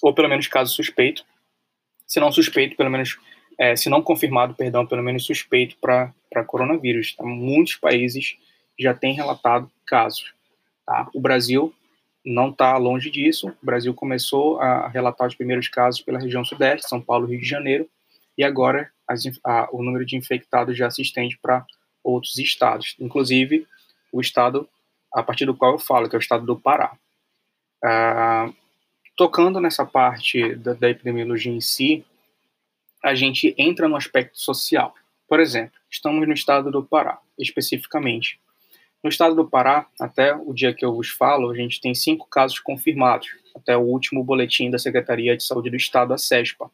ou 0.00 0.14
pelo 0.14 0.28
menos 0.28 0.46
caso 0.46 0.72
suspeito, 0.72 1.24
se 2.06 2.20
não 2.20 2.30
suspeito, 2.30 2.76
pelo 2.76 2.88
menos, 2.88 3.18
é, 3.58 3.74
se 3.74 3.90
não 3.90 4.00
confirmado, 4.00 4.54
perdão, 4.54 4.86
pelo 4.86 5.02
menos 5.02 5.24
suspeito 5.24 5.76
para 5.80 6.44
coronavírus. 6.46 7.16
Tá? 7.16 7.24
Muitos 7.24 7.74
países 7.74 8.36
já 8.78 8.94
têm 8.94 9.12
relatado 9.12 9.68
casos. 9.84 10.32
Tá? 10.86 11.10
O 11.12 11.20
Brasil 11.20 11.74
não 12.24 12.50
está 12.50 12.76
longe 12.76 13.10
disso. 13.10 13.48
O 13.48 13.66
Brasil 13.66 13.94
começou 13.94 14.60
a 14.60 14.88
relatar 14.88 15.26
os 15.26 15.34
primeiros 15.34 15.68
casos 15.68 16.00
pela 16.00 16.18
região 16.18 16.44
sudeste, 16.44 16.88
São 16.88 17.00
Paulo, 17.00 17.26
Rio 17.26 17.40
de 17.40 17.48
Janeiro, 17.48 17.88
e 18.36 18.44
agora 18.44 18.90
as, 19.06 19.22
a, 19.44 19.68
o 19.72 19.82
número 19.82 20.04
de 20.04 20.16
infectados 20.16 20.76
já 20.76 20.90
se 20.90 21.02
estende 21.02 21.38
para 21.38 21.64
outros 22.02 22.38
estados, 22.38 22.96
inclusive 22.98 23.66
o 24.12 24.20
estado 24.20 24.68
a 25.12 25.22
partir 25.22 25.44
do 25.44 25.56
qual 25.56 25.72
eu 25.72 25.78
falo, 25.78 26.08
que 26.08 26.14
é 26.14 26.18
o 26.18 26.20
estado 26.20 26.46
do 26.46 26.58
Pará. 26.58 26.96
Ah, 27.82 28.50
tocando 29.16 29.60
nessa 29.60 29.84
parte 29.84 30.54
da, 30.56 30.74
da 30.74 30.90
epidemiologia 30.90 31.52
em 31.52 31.60
si, 31.60 32.04
a 33.02 33.14
gente 33.14 33.54
entra 33.58 33.88
no 33.88 33.96
aspecto 33.96 34.38
social. 34.38 34.94
Por 35.28 35.40
exemplo, 35.40 35.72
estamos 35.90 36.26
no 36.26 36.34
estado 36.34 36.70
do 36.70 36.84
Pará, 36.84 37.18
especificamente. 37.38 38.40
No 39.02 39.08
estado 39.08 39.34
do 39.34 39.48
Pará, 39.48 39.86
até 39.98 40.34
o 40.34 40.52
dia 40.52 40.74
que 40.74 40.84
eu 40.84 40.94
vos 40.94 41.08
falo, 41.08 41.50
a 41.50 41.56
gente 41.56 41.80
tem 41.80 41.94
cinco 41.94 42.28
casos 42.28 42.58
confirmados, 42.58 43.28
até 43.56 43.74
o 43.74 43.80
último 43.80 44.22
boletim 44.22 44.70
da 44.70 44.78
Secretaria 44.78 45.34
de 45.34 45.42
Saúde 45.42 45.70
do 45.70 45.76
Estado, 45.76 46.12
a 46.12 46.18
SESPA. 46.18 46.70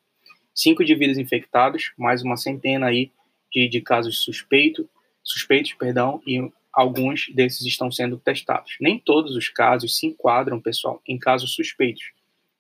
Cinco 0.52 0.83
indivíduos 0.83 1.18
infectados, 1.18 1.92
mais 1.97 2.23
uma 2.23 2.37
centena 2.37 2.87
aí 2.87 3.12
de, 3.52 3.68
de 3.68 3.80
casos 3.80 4.18
suspeito, 4.25 4.88
suspeitos, 5.23 5.73
perdão, 5.75 6.21
e 6.26 6.50
alguns 6.73 7.28
desses 7.33 7.64
estão 7.64 7.92
sendo 7.92 8.18
testados. 8.18 8.76
Nem 8.80 8.99
todos 8.99 9.37
os 9.37 9.49
casos 9.49 9.97
se 9.97 10.06
enquadram, 10.09 10.61
pessoal, 10.61 11.00
em 11.06 11.16
casos 11.16 11.54
suspeitos. 11.54 12.11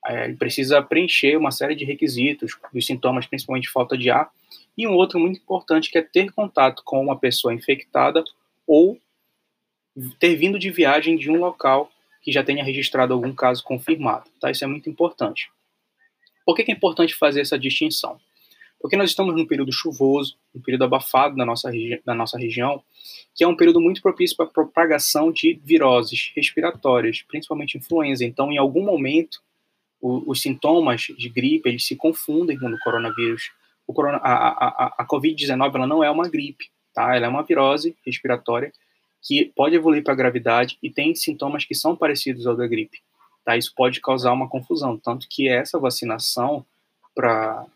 É, 0.06 0.26
ele 0.26 0.36
precisa 0.36 0.80
preencher 0.80 1.36
uma 1.36 1.50
série 1.50 1.74
de 1.74 1.84
requisitos, 1.84 2.56
dos 2.72 2.86
sintomas, 2.86 3.26
principalmente 3.26 3.68
falta 3.68 3.98
de 3.98 4.10
ar, 4.10 4.30
e 4.78 4.86
um 4.86 4.94
outro 4.94 5.18
muito 5.18 5.40
importante 5.40 5.90
que 5.90 5.98
é 5.98 6.02
ter 6.02 6.30
contato 6.30 6.82
com 6.84 7.02
uma 7.02 7.18
pessoa 7.18 7.52
infectada 7.52 8.22
ou 8.64 8.96
ter 10.18 10.36
vindo 10.36 10.58
de 10.58 10.70
viagem 10.70 11.16
de 11.16 11.30
um 11.30 11.36
local 11.36 11.90
que 12.22 12.32
já 12.32 12.42
tenha 12.42 12.64
registrado 12.64 13.12
algum 13.12 13.32
caso 13.32 13.62
confirmado. 13.62 14.28
Tá? 14.40 14.50
Isso 14.50 14.64
é 14.64 14.66
muito 14.66 14.90
importante. 14.90 15.48
Por 16.44 16.54
que 16.54 16.70
é 16.70 16.74
importante 16.74 17.14
fazer 17.14 17.40
essa 17.40 17.58
distinção? 17.58 18.20
Porque 18.80 18.96
nós 18.96 19.10
estamos 19.10 19.34
num 19.34 19.46
período 19.46 19.72
chuvoso, 19.72 20.36
um 20.54 20.60
período 20.60 20.84
abafado 20.84 21.36
na 21.36 21.46
nossa, 21.46 21.70
na 22.04 22.14
nossa 22.14 22.38
região, 22.38 22.82
que 23.34 23.42
é 23.42 23.48
um 23.48 23.56
período 23.56 23.80
muito 23.80 24.02
propício 24.02 24.36
para 24.36 24.46
a 24.46 24.50
propagação 24.50 25.32
de 25.32 25.58
viroses 25.64 26.32
respiratórias, 26.36 27.22
principalmente 27.22 27.78
influenza. 27.78 28.24
Então, 28.24 28.52
em 28.52 28.58
algum 28.58 28.84
momento, 28.84 29.40
o, 30.00 30.30
os 30.30 30.42
sintomas 30.42 31.02
de 31.02 31.28
gripe 31.28 31.68
eles 31.68 31.86
se 31.86 31.96
confundem 31.96 32.58
com 32.58 32.66
o 32.66 32.78
coronavírus. 32.80 33.50
O 33.86 33.94
corona, 33.94 34.18
a 34.18 34.32
a, 34.32 34.66
a, 34.66 34.94
a 34.98 35.06
Covid-19 35.06 35.74
ela 35.74 35.86
não 35.86 36.04
é 36.04 36.10
uma 36.10 36.28
gripe, 36.28 36.66
tá? 36.92 37.16
ela 37.16 37.26
é 37.26 37.28
uma 37.28 37.42
virose 37.42 37.96
respiratória 38.04 38.72
que 39.26 39.52
pode 39.56 39.74
evoluir 39.74 40.04
para 40.04 40.14
gravidade 40.14 40.78
e 40.80 40.88
tem 40.88 41.12
sintomas 41.12 41.64
que 41.64 41.74
são 41.74 41.96
parecidos 41.96 42.46
ao 42.46 42.56
da 42.56 42.64
gripe. 42.64 43.02
Tá? 43.44 43.56
Isso 43.56 43.74
pode 43.74 44.00
causar 44.00 44.32
uma 44.32 44.48
confusão, 44.48 44.96
tanto 44.96 45.26
que 45.28 45.48
essa 45.48 45.80
vacinação 45.80 46.64
para 47.12 47.66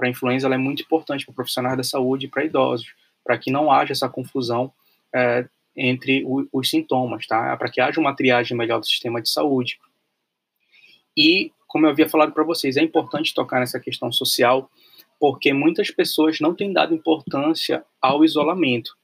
a 0.00 0.08
influenza 0.08 0.52
é 0.52 0.56
muito 0.56 0.82
importante 0.82 1.24
para 1.24 1.34
profissionais 1.34 1.76
da 1.76 1.84
saúde 1.84 2.26
e 2.26 2.28
para 2.28 2.44
idosos, 2.44 2.92
para 3.22 3.38
que 3.38 3.48
não 3.48 3.70
haja 3.70 3.92
essa 3.92 4.08
confusão 4.08 4.72
é, 5.14 5.48
entre 5.76 6.24
o, 6.26 6.48
os 6.52 6.68
sintomas, 6.68 7.28
tá? 7.28 7.56
para 7.56 7.70
que 7.70 7.80
haja 7.80 8.00
uma 8.00 8.16
triagem 8.16 8.56
melhor 8.56 8.80
do 8.80 8.86
sistema 8.86 9.22
de 9.22 9.30
saúde. 9.30 9.78
E, 11.16 11.52
como 11.68 11.86
eu 11.86 11.90
havia 11.90 12.08
falado 12.08 12.32
para 12.32 12.42
vocês, 12.42 12.76
é 12.76 12.82
importante 12.82 13.32
tocar 13.32 13.60
nessa 13.60 13.78
questão 13.78 14.10
social, 14.10 14.68
porque 15.20 15.52
muitas 15.52 15.92
pessoas 15.92 16.40
não 16.40 16.54
têm 16.54 16.72
dado 16.72 16.92
importância 16.92 17.84
ao 18.00 18.24
isolamento 18.24 18.96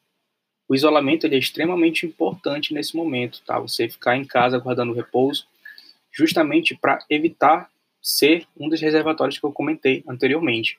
o 0.68 0.74
isolamento 0.74 1.26
ele 1.26 1.36
é 1.36 1.38
extremamente 1.38 2.06
importante 2.06 2.72
nesse 2.72 2.96
momento, 2.96 3.42
tá? 3.46 3.58
Você 3.58 3.88
ficar 3.88 4.16
em 4.16 4.24
casa 4.24 4.58
guardando 4.58 4.94
repouso, 4.94 5.46
justamente 6.12 6.76
para 6.76 6.98
evitar 7.10 7.68
ser 8.00 8.46
um 8.58 8.68
dos 8.68 8.80
reservatórios 8.80 9.38
que 9.38 9.44
eu 9.44 9.52
comentei 9.52 10.04
anteriormente. 10.08 10.78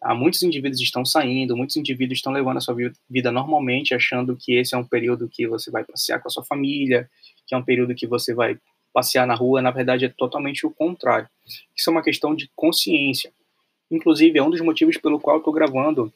Tá? 0.00 0.14
Muitos 0.14 0.42
indivíduos 0.42 0.80
estão 0.80 1.04
saindo, 1.04 1.56
muitos 1.56 1.76
indivíduos 1.76 2.18
estão 2.18 2.32
levando 2.32 2.56
a 2.56 2.60
sua 2.60 2.74
vida 3.08 3.30
normalmente, 3.30 3.94
achando 3.94 4.36
que 4.36 4.54
esse 4.54 4.74
é 4.74 4.78
um 4.78 4.84
período 4.84 5.28
que 5.28 5.46
você 5.46 5.70
vai 5.70 5.84
passear 5.84 6.20
com 6.20 6.28
a 6.28 6.30
sua 6.30 6.44
família, 6.44 7.08
que 7.46 7.54
é 7.54 7.58
um 7.58 7.62
período 7.62 7.94
que 7.94 8.06
você 8.06 8.34
vai 8.34 8.58
passear 8.92 9.26
na 9.26 9.34
rua. 9.34 9.62
Na 9.62 9.70
verdade, 9.70 10.04
é 10.04 10.08
totalmente 10.08 10.66
o 10.66 10.70
contrário. 10.70 11.28
Isso 11.76 11.88
é 11.88 11.92
uma 11.92 12.02
questão 12.02 12.34
de 12.34 12.50
consciência. 12.56 13.32
Inclusive, 13.90 14.38
é 14.38 14.42
um 14.42 14.50
dos 14.50 14.60
motivos 14.60 14.96
pelo 14.96 15.20
qual 15.20 15.36
eu 15.36 15.40
estou 15.40 15.52
gravando 15.52 16.12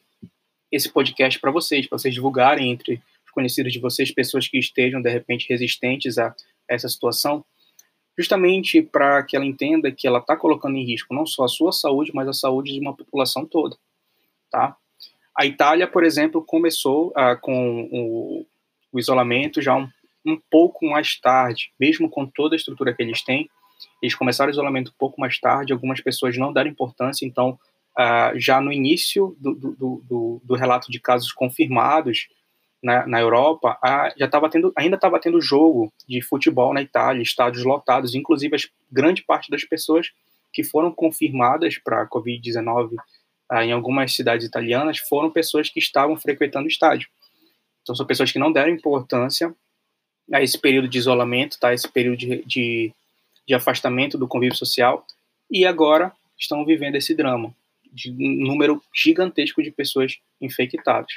esse 0.71 0.89
podcast 0.89 1.39
para 1.39 1.51
vocês, 1.51 1.87
para 1.87 1.97
vocês 1.97 2.13
divulgarem 2.13 2.71
entre 2.71 3.01
os 3.25 3.31
conhecidos 3.31 3.71
de 3.71 3.79
vocês, 3.79 4.11
pessoas 4.11 4.47
que 4.47 4.57
estejam 4.57 5.01
de 5.01 5.09
repente 5.09 5.47
resistentes 5.49 6.17
a 6.17 6.35
essa 6.67 6.89
situação, 6.89 7.43
justamente 8.17 8.81
para 8.81 9.23
que 9.23 9.35
ela 9.35 9.45
entenda 9.45 9.91
que 9.91 10.07
ela 10.07 10.19
está 10.19 10.35
colocando 10.35 10.77
em 10.77 10.85
risco 10.85 11.13
não 11.13 11.25
só 11.25 11.45
a 11.45 11.49
sua 11.49 11.71
saúde, 11.71 12.11
mas 12.13 12.27
a 12.27 12.33
saúde 12.33 12.73
de 12.73 12.79
uma 12.79 12.95
população 12.95 13.45
toda, 13.45 13.77
tá? 14.51 14.75
A 15.37 15.45
Itália, 15.45 15.87
por 15.87 16.03
exemplo, 16.03 16.43
começou 16.43 17.13
ah, 17.15 17.35
com 17.35 17.87
o, 17.91 18.45
o, 18.91 18.99
isolamento 18.99 19.61
já 19.61 19.75
um, 19.75 19.87
um 20.25 20.41
pouco 20.49 20.83
mais 20.87 21.19
tarde, 21.19 21.71
mesmo 21.79 22.09
com 22.09 22.25
toda 22.25 22.55
a 22.55 22.57
estrutura 22.57 22.91
que 22.91 23.03
eles 23.03 23.23
têm, 23.23 23.47
eles 24.01 24.15
começaram 24.15 24.49
o 24.49 24.51
isolamento 24.51 24.89
um 24.89 24.97
pouco 24.97 25.21
mais 25.21 25.39
tarde, 25.39 25.71
algumas 25.71 26.01
pessoas 26.01 26.35
não 26.35 26.51
deram 26.51 26.71
importância, 26.71 27.23
então 27.23 27.59
uh, 27.97 28.39
já 28.39 28.61
no 28.61 28.71
início 28.71 29.35
do, 29.39 29.55
do, 29.55 30.03
do, 30.07 30.41
do, 30.43 30.55
relato 30.55 30.91
de 30.91 30.99
casos 30.99 31.31
confirmados 31.31 32.27
na, 32.81 33.07
na 33.07 33.19
Europa, 33.19 33.77
uh, 33.83 34.13
já 34.17 34.25
estava 34.25 34.49
tendo, 34.49 34.71
ainda 34.75 34.95
estava 34.95 35.19
tendo 35.19 35.41
jogo 35.41 35.91
de 36.07 36.21
futebol 36.21 36.73
na 36.73 36.81
Itália, 36.81 37.23
estádios 37.23 37.63
lotados, 37.63 38.13
inclusive 38.13 38.55
as, 38.55 38.69
grande 38.91 39.23
parte 39.23 39.49
das 39.49 39.63
pessoas 39.63 40.11
que 40.53 40.63
foram 40.63 40.91
confirmadas 40.91 41.77
para 41.79 42.03
a 42.03 42.07
Covid-19 42.07 42.93
uh, 42.93 43.55
em 43.55 43.71
algumas 43.71 44.13
cidades 44.13 44.45
italianas 44.45 44.99
foram 44.99 45.31
pessoas 45.31 45.69
que 45.69 45.79
estavam 45.79 46.15
frequentando 46.15 46.65
o 46.65 46.69
estádio. 46.69 47.09
Então, 47.81 47.95
são 47.95 48.05
pessoas 48.05 48.31
que 48.31 48.39
não 48.39 48.51
deram 48.51 48.69
importância 48.69 49.53
a 50.31 50.43
esse 50.43 50.59
período 50.59 50.89
de 50.89 50.97
isolamento, 50.97 51.57
tá? 51.57 51.73
esse 51.73 51.87
período 51.87 52.17
de, 52.17 52.43
de, 52.43 52.93
de 53.47 53.53
afastamento 53.53 54.17
do 54.17 54.27
convívio 54.27 54.57
social, 54.57 55.05
e 55.49 55.65
agora 55.65 56.11
estão 56.37 56.65
vivendo 56.65 56.95
esse 56.95 57.15
drama 57.15 57.55
de 57.97 58.11
um 58.11 58.45
número 58.45 58.81
gigantesco 58.93 59.63
de 59.63 59.71
pessoas 59.71 60.17
infectadas. 60.39 61.11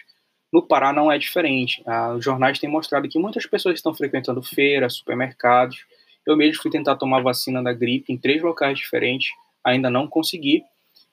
No 0.53 0.63
Pará 0.63 0.93
não 0.93 1.13
é 1.13 1.19
diferente. 1.19 1.83
Ah, 1.87 2.15
os 2.15 2.25
jornais 2.25 2.59
têm 2.59 2.69
mostrado 2.69 3.09
que 3.09 3.19
muitas 3.19 3.47
pessoas 3.47 3.77
estão 3.77 3.95
frequentando 3.95 4.43
feiras, 4.43 4.95
supermercados. 4.95 5.85
Eu 6.27 6.37
mesmo 6.37 6.63
fui 6.63 6.71
tentar 6.71 6.97
tomar 6.97 7.23
vacina 7.23 7.63
da 7.63 7.73
gripe 7.73 8.13
em 8.13 8.19
três 8.19 8.43
locais 8.43 8.79
diferentes, 8.79 9.31
ainda 9.63 9.91
não 9.91 10.09
consegui. 10.09 10.63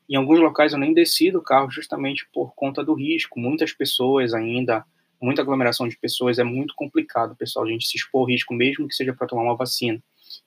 Em 0.09 0.15
alguns 0.15 0.39
locais 0.39 0.71
eu 0.71 0.79
nem 0.79 0.93
desci 0.93 1.29
do 1.29 1.41
carro 1.41 1.69
justamente 1.69 2.25
por 2.33 2.55
conta 2.55 2.83
do 2.83 2.93
risco. 2.93 3.39
Muitas 3.39 3.74
pessoas 3.74 4.33
ainda, 4.33 4.86
muita 5.21 5.41
aglomeração 5.41 5.88
de 5.88 5.97
pessoas, 5.97 6.39
é 6.39 6.43
muito 6.43 6.74
complicado, 6.75 7.36
pessoal, 7.36 7.65
a 7.65 7.69
gente 7.69 7.86
se 7.86 7.97
expor 7.97 8.21
ao 8.21 8.27
risco, 8.27 8.53
mesmo 8.53 8.88
que 8.88 8.95
seja 8.95 9.13
para 9.13 9.27
tomar 9.27 9.43
uma 9.43 9.55
vacina. 9.55 10.01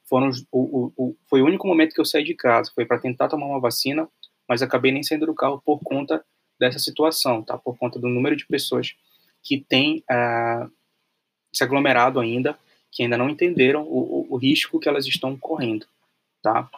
Foram, 0.04 0.30
o, 0.50 0.58
o, 0.58 0.92
o, 0.96 1.16
foi 1.28 1.42
o 1.42 1.46
único 1.46 1.68
momento 1.68 1.94
que 1.94 2.00
eu 2.00 2.04
saí 2.04 2.24
de 2.24 2.34
casa, 2.34 2.72
foi 2.74 2.84
para 2.84 2.98
tentar 2.98 3.28
tomar 3.28 3.46
uma 3.46 3.60
vacina 3.60 4.08
mas 4.50 4.62
acabei 4.62 4.90
nem 4.90 5.00
saindo 5.04 5.26
do 5.26 5.34
carro 5.34 5.62
por 5.64 5.78
conta 5.78 6.24
dessa 6.58 6.80
situação, 6.80 7.40
tá? 7.40 7.56
Por 7.56 7.78
conta 7.78 8.00
do 8.00 8.08
número 8.08 8.34
de 8.34 8.44
pessoas 8.44 8.96
que 9.44 9.60
têm 9.60 10.02
uh, 10.10 10.68
se 11.52 11.62
aglomerado 11.62 12.18
ainda, 12.18 12.58
que 12.90 13.04
ainda 13.04 13.16
não 13.16 13.30
entenderam 13.30 13.82
o, 13.84 14.26
o, 14.26 14.34
o 14.34 14.36
risco 14.36 14.80
que 14.80 14.88
elas 14.88 15.06
estão 15.06 15.36
correndo, 15.36 15.86
tá? 16.42 16.68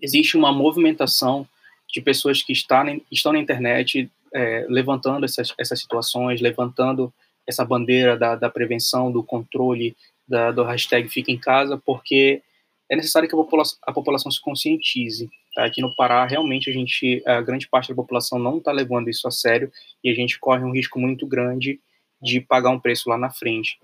Existe 0.00 0.36
uma 0.36 0.52
movimentação 0.52 1.44
de 1.92 2.00
pessoas 2.00 2.40
que 2.40 2.52
está, 2.52 2.84
estão 3.10 3.32
na 3.32 3.40
internet 3.40 4.08
é, 4.32 4.64
levantando 4.68 5.24
essas, 5.24 5.52
essas 5.58 5.80
situações, 5.80 6.40
levantando 6.40 7.12
essa 7.44 7.64
bandeira 7.64 8.16
da, 8.16 8.36
da 8.36 8.48
prevenção, 8.48 9.10
do 9.10 9.24
controle, 9.24 9.96
da, 10.26 10.52
do 10.52 10.62
hashtag 10.62 11.08
Fica 11.08 11.32
em 11.32 11.38
Casa, 11.38 11.76
porque 11.84 12.40
é 12.88 12.94
necessário 12.94 13.28
que 13.28 13.34
a 13.34 13.38
população, 13.38 13.76
a 13.82 13.92
população 13.92 14.30
se 14.30 14.40
conscientize, 14.40 15.28
Tá? 15.54 15.64
Aqui 15.64 15.80
no 15.80 15.94
Pará, 15.94 16.26
realmente, 16.26 16.70
a 16.70 16.72
gente, 16.72 17.22
a 17.26 17.40
grande 17.40 17.68
parte 17.68 17.88
da 17.88 17.94
população 17.94 18.38
não 18.38 18.58
está 18.58 18.72
levando 18.72 19.08
isso 19.08 19.26
a 19.28 19.30
sério 19.30 19.70
e 20.02 20.10
a 20.10 20.14
gente 20.14 20.38
corre 20.38 20.64
um 20.64 20.72
risco 20.72 20.98
muito 20.98 21.26
grande 21.26 21.80
de 22.20 22.40
pagar 22.40 22.70
um 22.70 22.80
preço 22.80 23.08
lá 23.08 23.18
na 23.18 23.30
frente. 23.30 23.78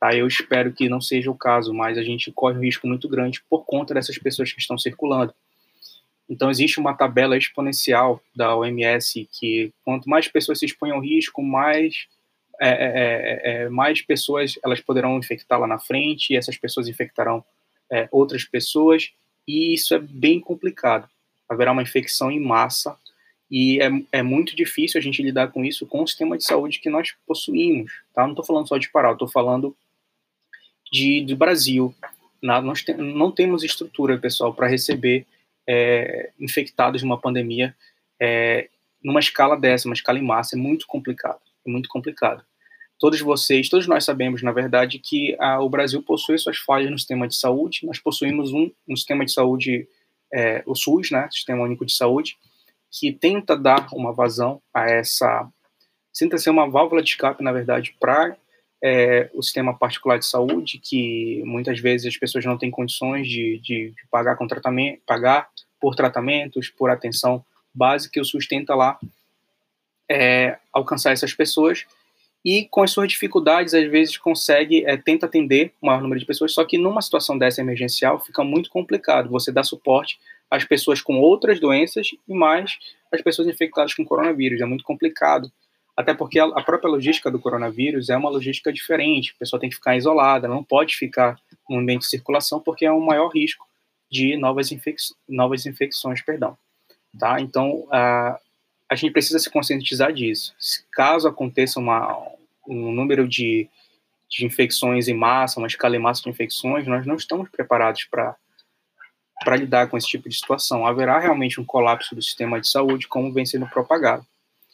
Tá? 0.00 0.14
Eu 0.14 0.26
espero 0.26 0.72
que 0.72 0.88
não 0.88 1.00
seja 1.00 1.30
o 1.30 1.36
caso, 1.36 1.72
mas 1.72 1.96
a 1.96 2.02
gente 2.02 2.32
corre 2.32 2.58
um 2.58 2.62
risco 2.62 2.86
muito 2.86 3.08
grande 3.08 3.42
por 3.48 3.64
conta 3.64 3.94
dessas 3.94 4.18
pessoas 4.18 4.52
que 4.52 4.60
estão 4.60 4.76
circulando. 4.76 5.32
Então, 6.28 6.50
existe 6.50 6.80
uma 6.80 6.94
tabela 6.94 7.36
exponencial 7.36 8.22
da 8.34 8.56
OMS 8.56 9.28
que 9.38 9.72
quanto 9.84 10.08
mais 10.08 10.28
pessoas 10.28 10.58
se 10.58 10.64
expõem 10.64 10.92
ao 10.92 11.00
risco, 11.00 11.42
mais, 11.42 12.06
é, 12.60 12.68
é, 12.68 12.80
é, 12.80 13.62
é 13.64 13.68
mais 13.68 14.00
pessoas 14.00 14.58
elas 14.64 14.80
poderão 14.80 15.18
infectar 15.18 15.60
lá 15.60 15.66
na 15.66 15.78
frente, 15.78 16.32
e 16.32 16.36
essas 16.36 16.56
pessoas 16.56 16.88
infectarão 16.88 17.44
é, 17.90 18.08
outras 18.10 18.44
pessoas, 18.44 19.10
e 19.46 19.74
isso 19.74 19.94
é 19.94 19.98
bem 19.98 20.40
complicado. 20.40 21.08
Haverá 21.52 21.72
uma 21.72 21.82
infecção 21.82 22.30
em 22.30 22.40
massa 22.40 22.96
e 23.50 23.80
é, 23.82 23.90
é 24.12 24.22
muito 24.22 24.56
difícil 24.56 24.98
a 24.98 25.02
gente 25.02 25.22
lidar 25.22 25.48
com 25.48 25.64
isso 25.64 25.86
com 25.86 26.02
o 26.02 26.06
sistema 26.06 26.38
de 26.38 26.44
saúde 26.44 26.80
que 26.80 26.88
nós 26.88 27.14
possuímos. 27.26 27.92
Tá? 28.14 28.22
Não 28.22 28.30
estou 28.30 28.44
falando 28.44 28.66
só 28.66 28.78
de 28.78 28.90
Pará, 28.90 29.12
estou 29.12 29.28
falando 29.28 29.76
de, 30.90 31.22
do 31.24 31.36
Brasil. 31.36 31.94
nós 32.40 32.82
te, 32.82 32.94
não 32.94 33.30
temos 33.30 33.62
estrutura, 33.62 34.18
pessoal, 34.18 34.54
para 34.54 34.66
receber 34.66 35.26
é, 35.66 36.30
infectados 36.40 37.02
de 37.02 37.06
uma 37.06 37.20
pandemia 37.20 37.76
é, 38.18 38.68
numa 39.02 39.20
escala 39.20 39.56
dessa, 39.56 39.88
uma 39.88 39.94
escala 39.94 40.18
em 40.18 40.22
massa, 40.22 40.56
é 40.56 40.58
muito 40.58 40.86
complicado, 40.86 41.40
é 41.66 41.70
muito 41.70 41.88
complicado. 41.88 42.44
Todos 42.98 43.20
vocês, 43.20 43.68
todos 43.68 43.88
nós 43.88 44.04
sabemos, 44.04 44.42
na 44.42 44.52
verdade, 44.52 44.98
que 44.98 45.36
a, 45.40 45.60
o 45.60 45.68
Brasil 45.68 46.00
possui 46.02 46.38
suas 46.38 46.56
falhas 46.56 46.90
no 46.90 46.98
sistema 46.98 47.26
de 47.26 47.34
saúde. 47.34 47.84
Nós 47.84 47.98
possuímos 47.98 48.52
um, 48.52 48.70
um 48.88 48.96
sistema 48.96 49.24
de 49.24 49.32
saúde, 49.32 49.88
é, 50.32 50.62
o 50.66 50.74
SUS, 50.74 51.10
né, 51.10 51.28
Sistema 51.30 51.62
Único 51.62 51.84
de 51.84 51.94
Saúde, 51.94 52.36
que 52.90 53.12
tenta 53.12 53.56
dar 53.56 53.88
uma 53.92 54.12
vazão 54.12 54.60
a 54.72 54.88
essa, 54.88 55.48
tenta 56.18 56.38
ser 56.38 56.50
uma 56.50 56.68
válvula 56.68 57.02
de 57.02 57.10
escape, 57.10 57.42
na 57.42 57.52
verdade, 57.52 57.94
para 57.98 58.36
é, 58.82 59.30
o 59.32 59.42
sistema 59.42 59.76
particular 59.76 60.18
de 60.18 60.26
saúde, 60.26 60.78
que 60.78 61.42
muitas 61.44 61.78
vezes 61.78 62.08
as 62.08 62.16
pessoas 62.16 62.44
não 62.44 62.58
têm 62.58 62.70
condições 62.70 63.28
de, 63.28 63.60
de, 63.62 63.94
pagar, 64.10 64.36
com 64.36 64.46
tratamento, 64.46 65.00
pagar 65.06 65.48
por 65.80 65.94
tratamentos, 65.94 66.68
por 66.68 66.90
atenção 66.90 67.44
básica, 67.72 68.18
e 68.18 68.22
o 68.22 68.24
SUS 68.24 68.46
tenta 68.46 68.74
lá 68.74 68.98
é, 70.10 70.58
alcançar 70.72 71.12
essas 71.12 71.32
pessoas 71.32 71.86
e 72.44 72.64
com 72.64 72.82
as 72.82 72.90
suas 72.90 73.08
dificuldades, 73.08 73.72
às 73.72 73.88
vezes 73.88 74.16
consegue, 74.16 74.84
é, 74.84 74.96
tenta 74.96 75.26
atender 75.26 75.72
o 75.80 75.86
maior 75.86 76.02
número 76.02 76.18
de 76.18 76.26
pessoas, 76.26 76.52
só 76.52 76.64
que 76.64 76.76
numa 76.76 77.00
situação 77.00 77.38
dessa 77.38 77.60
emergencial 77.60 78.18
fica 78.18 78.42
muito 78.42 78.68
complicado 78.68 79.28
você 79.28 79.52
dar 79.52 79.62
suporte 79.62 80.18
às 80.50 80.64
pessoas 80.64 81.00
com 81.00 81.18
outras 81.20 81.60
doenças 81.60 82.08
e 82.28 82.34
mais 82.34 82.78
as 83.12 83.22
pessoas 83.22 83.46
infectadas 83.46 83.94
com 83.94 84.04
coronavírus, 84.04 84.60
é 84.60 84.64
muito 84.64 84.82
complicado, 84.82 85.52
até 85.96 86.14
porque 86.14 86.40
a 86.40 86.62
própria 86.62 86.90
logística 86.90 87.30
do 87.30 87.38
coronavírus 87.38 88.08
é 88.08 88.16
uma 88.16 88.30
logística 88.30 88.72
diferente, 88.72 89.32
a 89.36 89.38
pessoa 89.38 89.60
tem 89.60 89.68
que 89.68 89.76
ficar 89.76 89.96
isolada, 89.96 90.48
não 90.48 90.64
pode 90.64 90.96
ficar 90.96 91.38
no 91.68 91.78
ambiente 91.78 92.02
de 92.02 92.08
circulação 92.08 92.58
porque 92.60 92.84
é 92.84 92.92
um 92.92 93.00
maior 93.00 93.28
risco 93.28 93.66
de 94.10 94.36
novas, 94.36 94.72
infec 94.72 94.96
novas 95.28 95.64
infecções, 95.64 96.22
perdão, 96.22 96.56
tá? 97.18 97.40
Então, 97.40 97.86
a 97.90 98.38
a 98.92 98.94
gente 98.94 99.12
precisa 99.12 99.38
se 99.38 99.50
conscientizar 99.50 100.12
disso. 100.12 100.54
Caso 100.92 101.26
aconteça 101.26 101.80
uma, 101.80 102.14
um 102.68 102.92
número 102.92 103.26
de, 103.26 103.66
de 104.28 104.44
infecções 104.44 105.08
em 105.08 105.14
massa, 105.14 105.58
uma 105.58 105.66
escala 105.66 105.96
em 105.96 105.98
massa 105.98 106.22
de 106.22 106.28
infecções, 106.28 106.86
nós 106.86 107.06
não 107.06 107.16
estamos 107.16 107.48
preparados 107.48 108.04
para 108.04 108.36
para 109.42 109.56
lidar 109.56 109.88
com 109.88 109.96
esse 109.96 110.06
tipo 110.06 110.28
de 110.28 110.36
situação. 110.36 110.86
Haverá 110.86 111.18
realmente 111.18 111.60
um 111.60 111.64
colapso 111.64 112.14
do 112.14 112.22
sistema 112.22 112.60
de 112.60 112.68
saúde, 112.68 113.08
como 113.08 113.32
vem 113.32 113.44
sendo 113.44 113.66
propagado. 113.66 114.24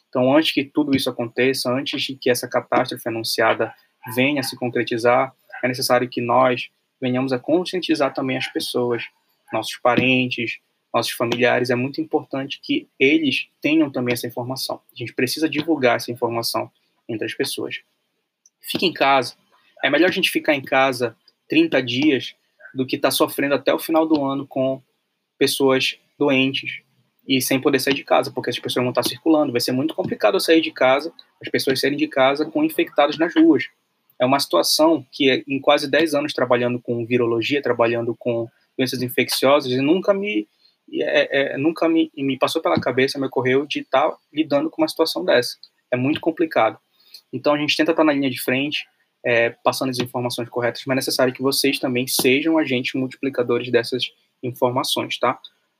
Então, 0.07 0.31
antes 0.35 0.51
que 0.51 0.63
tudo 0.63 0.95
isso 0.95 1.09
aconteça, 1.09 1.71
antes 1.71 1.99
de 2.03 2.13
que 2.13 2.29
essa 2.29 2.47
catástrofe 2.47 3.09
anunciada 3.09 3.73
venha 4.13 4.41
a 4.41 4.43
se 4.43 4.55
concretizar, 4.55 5.33
é 5.63 5.67
necessário 5.67 6.07
que 6.07 6.21
nós 6.21 6.69
venhamos 7.01 7.33
a 7.33 7.39
conscientizar 7.39 8.13
também 8.13 8.37
as 8.37 8.45
pessoas, 8.45 9.05
nossos 9.51 9.75
parentes, 9.77 10.59
nossos 10.93 11.11
familiares, 11.11 11.69
é 11.69 11.75
muito 11.75 12.01
importante 12.01 12.59
que 12.63 12.87
eles 12.99 13.47
tenham 13.61 13.91
também 13.91 14.13
essa 14.13 14.27
informação. 14.27 14.81
A 14.91 14.95
gente 14.95 15.13
precisa 15.13 15.47
divulgar 15.47 15.97
essa 15.97 16.11
informação 16.11 16.71
entre 17.07 17.25
as 17.25 17.33
pessoas. 17.33 17.81
Fique 18.59 18.85
em 18.85 18.93
casa. 18.93 19.35
É 19.83 19.89
melhor 19.89 20.09
a 20.09 20.13
gente 20.13 20.31
ficar 20.31 20.55
em 20.55 20.61
casa 20.61 21.15
30 21.47 21.81
dias 21.83 22.35
do 22.73 22.85
que 22.85 22.95
estar 22.95 23.09
tá 23.09 23.11
sofrendo 23.11 23.55
até 23.55 23.73
o 23.73 23.79
final 23.79 24.07
do 24.07 24.23
ano 24.23 24.45
com 24.47 24.81
pessoas 25.37 25.97
doentes 26.17 26.81
e 27.27 27.39
sem 27.41 27.61
poder 27.61 27.79
sair 27.79 27.93
de 27.93 28.03
casa, 28.03 28.31
porque 28.31 28.49
as 28.49 28.57
pessoas 28.57 28.83
vão 28.83 28.91
estar 28.91 29.03
circulando. 29.03 29.51
Vai 29.51 29.61
ser 29.61 29.71
muito 29.71 29.93
complicado 29.93 30.39
sair 30.39 30.61
de 30.61 30.71
casa, 30.71 31.13
as 31.41 31.49
pessoas 31.49 31.79
saírem 31.79 31.97
de 31.97 32.07
casa 32.07 32.45
com 32.45 32.63
infectados 32.63 33.17
nas 33.17 33.35
ruas. 33.35 33.65
É 34.19 34.25
uma 34.25 34.39
situação 34.39 35.05
que, 35.11 35.43
em 35.47 35.61
quase 35.61 35.89
10 35.89 36.13
anos 36.13 36.33
trabalhando 36.33 36.79
com 36.79 37.05
virologia, 37.05 37.61
trabalhando 37.61 38.15
com 38.17 38.47
doenças 38.77 39.01
infecciosas, 39.01 39.71
e 39.71 39.77
nunca 39.77 40.13
me 40.13 40.47
é, 40.93 41.53
é, 41.53 41.57
nunca 41.57 41.87
me, 41.87 42.11
me 42.15 42.37
passou 42.37 42.61
pela 42.61 42.79
cabeça, 42.79 43.19
me 43.19 43.27
ocorreu 43.27 43.65
de 43.65 43.79
estar 43.79 44.09
tá 44.09 44.17
lidando 44.33 44.69
com 44.69 44.81
uma 44.81 44.87
situação 44.87 45.23
dessa. 45.23 45.57
É 45.91 45.97
muito 45.97 46.19
complicado. 46.19 46.77
Então 47.31 47.53
a 47.53 47.57
gente 47.57 47.75
tenta 47.75 47.91
estar 47.91 48.03
tá 48.03 48.05
na 48.05 48.13
linha 48.13 48.29
de 48.29 48.41
frente, 48.41 48.85
é, 49.23 49.51
passando 49.63 49.89
as 49.89 49.99
informações 49.99 50.49
corretas, 50.49 50.83
mas 50.85 50.95
é 50.95 50.99
necessário 50.99 51.33
que 51.33 51.41
vocês 51.41 51.79
também 51.79 52.07
sejam 52.07 52.57
agentes 52.57 52.93
multiplicadores 52.93 53.71
dessas 53.71 54.03
informações, 54.41 55.17
tá? 55.17 55.37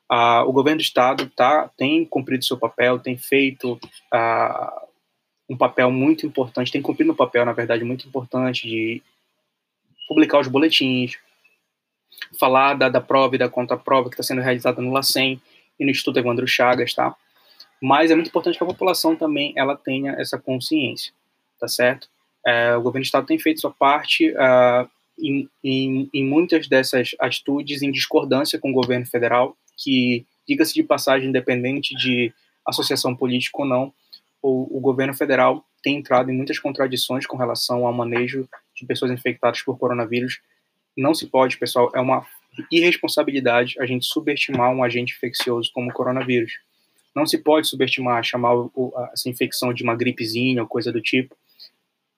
Ah, 0.10 0.44
o 0.44 0.52
governo 0.52 0.80
do 0.80 0.84
estado 0.84 1.30
tá, 1.36 1.70
tem 1.78 2.04
cumprido 2.04 2.44
seu 2.44 2.58
papel, 2.58 3.00
tem 3.00 3.16
feito 3.18 3.80
ah, 4.12 4.84
um 5.50 5.56
papel 5.56 5.92
muito 5.92 6.26
importante, 6.26 6.72
tem 6.72 6.82
cumprido 6.82 7.12
um 7.12 7.16
papel, 7.16 7.46
na 7.46 7.54
verdade, 7.54 7.84
muito 7.84 8.08
importante 8.08 8.68
de 8.68 9.02
publicar 10.08 10.40
os 10.40 10.48
boletins, 10.48 11.18
falar 12.40 12.76
da, 12.76 12.90
da 12.90 13.02
prova 13.02 13.36
e 13.36 13.40
da 13.40 13.50
contraprova 13.50 14.10
que 14.10 14.16
está 14.16 14.24
sendo 14.24 14.42
realizada 14.42 14.82
no 14.82 14.92
LACEN 14.92 15.42
e 15.80 15.86
no 15.86 15.92
Instituto 15.92 16.20
Evandro 16.20 16.48
Chagas, 16.48 16.94
tá? 16.94 17.16
Mas 17.82 18.12
é 18.12 18.16
muito 18.16 18.28
importante 18.28 18.58
que 18.58 18.64
a 18.64 18.68
população 18.68 19.16
também 19.16 19.54
ela 19.56 19.76
tenha 19.76 20.14
essa 20.14 20.38
consciência, 20.38 21.14
tá 21.60 21.68
certo? 21.68 22.10
É, 22.46 22.76
o 22.76 22.82
governo 22.82 23.04
do 23.04 23.06
estado 23.06 23.26
tem 23.26 23.40
feito 23.40 23.62
sua 23.62 23.72
parte 23.72 24.32
uh, 24.32 24.90
em, 25.18 25.50
em, 25.64 26.10
em, 26.14 26.26
muitas 26.26 26.68
dessas 26.68 27.16
atitudes 27.20 27.82
em 27.82 27.92
discordância 27.92 28.60
com 28.60 28.70
o 28.70 28.74
governo 28.74 29.06
federal, 29.06 29.56
que, 29.78 30.26
diga-se 30.48 30.74
de 30.74 30.84
passagem, 30.84 31.30
independente 31.30 31.96
de 31.96 32.34
associação 32.66 33.16
política 33.16 33.62
ou 33.62 33.66
não, 33.66 33.94
o, 34.42 34.78
o 34.78 34.80
governo 34.80 35.14
federal 35.14 35.64
tem 35.82 35.98
entrado 35.98 36.30
em 36.30 36.36
muitas 36.36 36.60
contradições 36.60 37.26
com 37.26 37.38
relação 37.38 37.86
ao 37.86 37.94
manejo 37.94 38.48
de 38.76 38.86
pessoas 38.86 39.12
infectadas 39.12 39.62
por 39.62 39.78
coronavírus 39.78 40.40
não 40.98 41.14
se 41.14 41.28
pode, 41.28 41.58
pessoal, 41.58 41.92
é 41.94 42.00
uma 42.00 42.26
irresponsabilidade 42.72 43.76
a 43.80 43.86
gente 43.86 44.06
subestimar 44.06 44.72
um 44.72 44.84
agente 44.84 45.14
infeccioso 45.14 45.72
como 45.74 45.90
o 45.90 45.94
coronavírus. 45.94 46.54
Não 47.16 47.26
se 47.26 47.38
pode 47.38 47.68
subestimar, 47.68 48.24
chamar 48.24 48.54
essa 49.14 49.30
infecção 49.30 49.74
de 49.74 49.84
uma 49.84 49.96
gripezinha 49.96 50.62
ou 50.62 50.68
coisa 50.68 50.92
do 50.92 51.02
tipo, 51.02 51.36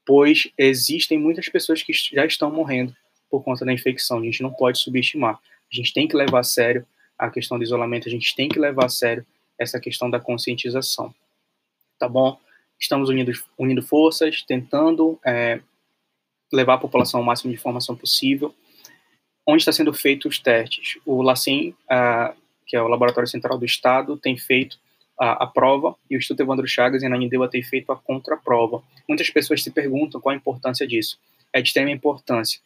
pois 0.06 0.50
existem 0.58 1.18
muitas 1.18 1.48
pessoas 1.48 1.82
que 1.82 1.94
já 1.94 2.26
estão 2.26 2.52
morrendo 2.52 2.96
por 3.30 3.44
conta 3.44 3.64
da 3.64 3.72
infecção. 3.72 4.20
A 4.20 4.24
gente 4.24 4.44
não 4.44 4.52
pode 4.52 4.80
subestimar. 4.80 5.36
A 5.36 5.76
gente 5.76 5.94
tem 5.94 6.08
que 6.08 6.16
levar 6.16 6.40
a 6.40 6.44
sério 6.44 6.86
a 7.18 7.30
questão 7.30 7.58
do 7.58 7.64
isolamento, 7.64 8.08
a 8.08 8.12
gente 8.12 8.36
tem 8.36 8.50
que 8.50 8.60
levar 8.60 8.86
a 8.86 8.90
sério 8.90 9.26
essa 9.58 9.80
questão 9.80 10.10
da 10.10 10.20
conscientização. 10.20 11.14
Tá 12.00 12.10
bom? 12.10 12.40
Estamos 12.80 13.10
unindo, 13.10 13.32
unindo 13.58 13.84
forças, 13.84 14.42
tentando 14.42 15.20
é, 15.24 15.62
levar 16.52 16.74
a 16.74 16.78
população 16.80 17.22
o 17.22 17.24
máximo 17.24 17.52
de 17.52 17.58
informação 17.58 17.96
possível 17.96 18.54
onde 19.46 19.62
está 19.62 19.72
sendo 19.72 19.94
feito 19.94 20.28
os 20.28 20.40
testes. 20.40 20.98
O 21.06 21.22
LACEN, 21.22 21.70
uh, 21.70 22.34
que 22.66 22.76
é 22.76 22.82
o 22.82 22.88
Laboratório 22.88 23.30
Central 23.30 23.58
do 23.58 23.66
Estado, 23.66 24.18
tem 24.18 24.38
feito 24.38 24.78
a, 25.20 25.44
a 25.44 25.48
prova 25.48 25.96
e 26.10 26.16
o 26.16 26.18
Instituto 26.18 26.42
Evandro 26.42 26.68
Chagas 26.68 27.04
e 27.04 27.06
a 27.06 27.10
Nanindeva 27.10 27.48
tem 27.48 27.62
feito 27.62 27.92
a 27.92 27.96
contraprova. 27.96 28.82
Muitas 29.08 29.30
pessoas 29.30 29.62
se 29.62 29.70
perguntam 29.70 30.20
qual 30.20 30.34
a 30.34 30.38
importância 30.38 30.88
disso. 30.88 31.20
É 31.54 31.62
de 31.62 31.68
extrema 31.68 31.92
importância. 31.92 32.60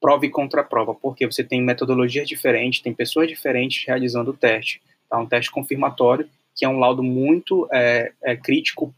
Prova 0.00 0.24
e 0.24 0.30
contraprova, 0.30 0.94
porque 0.94 1.26
você 1.26 1.44
tem 1.44 1.60
metodologias 1.60 2.26
diferentes, 2.26 2.80
tem 2.80 2.94
pessoas 2.94 3.28
diferentes 3.28 3.84
realizando 3.86 4.30
o 4.30 4.36
teste. 4.36 4.80
Tá? 5.10 5.18
Um 5.18 5.26
teste 5.26 5.50
confirmatório, 5.50 6.26
que 6.56 6.64
é 6.64 6.68
um 6.68 6.78
laudo 6.78 7.02
muito 7.02 7.68
é, 7.70 8.12
é 8.22 8.34
crítico 8.34 8.94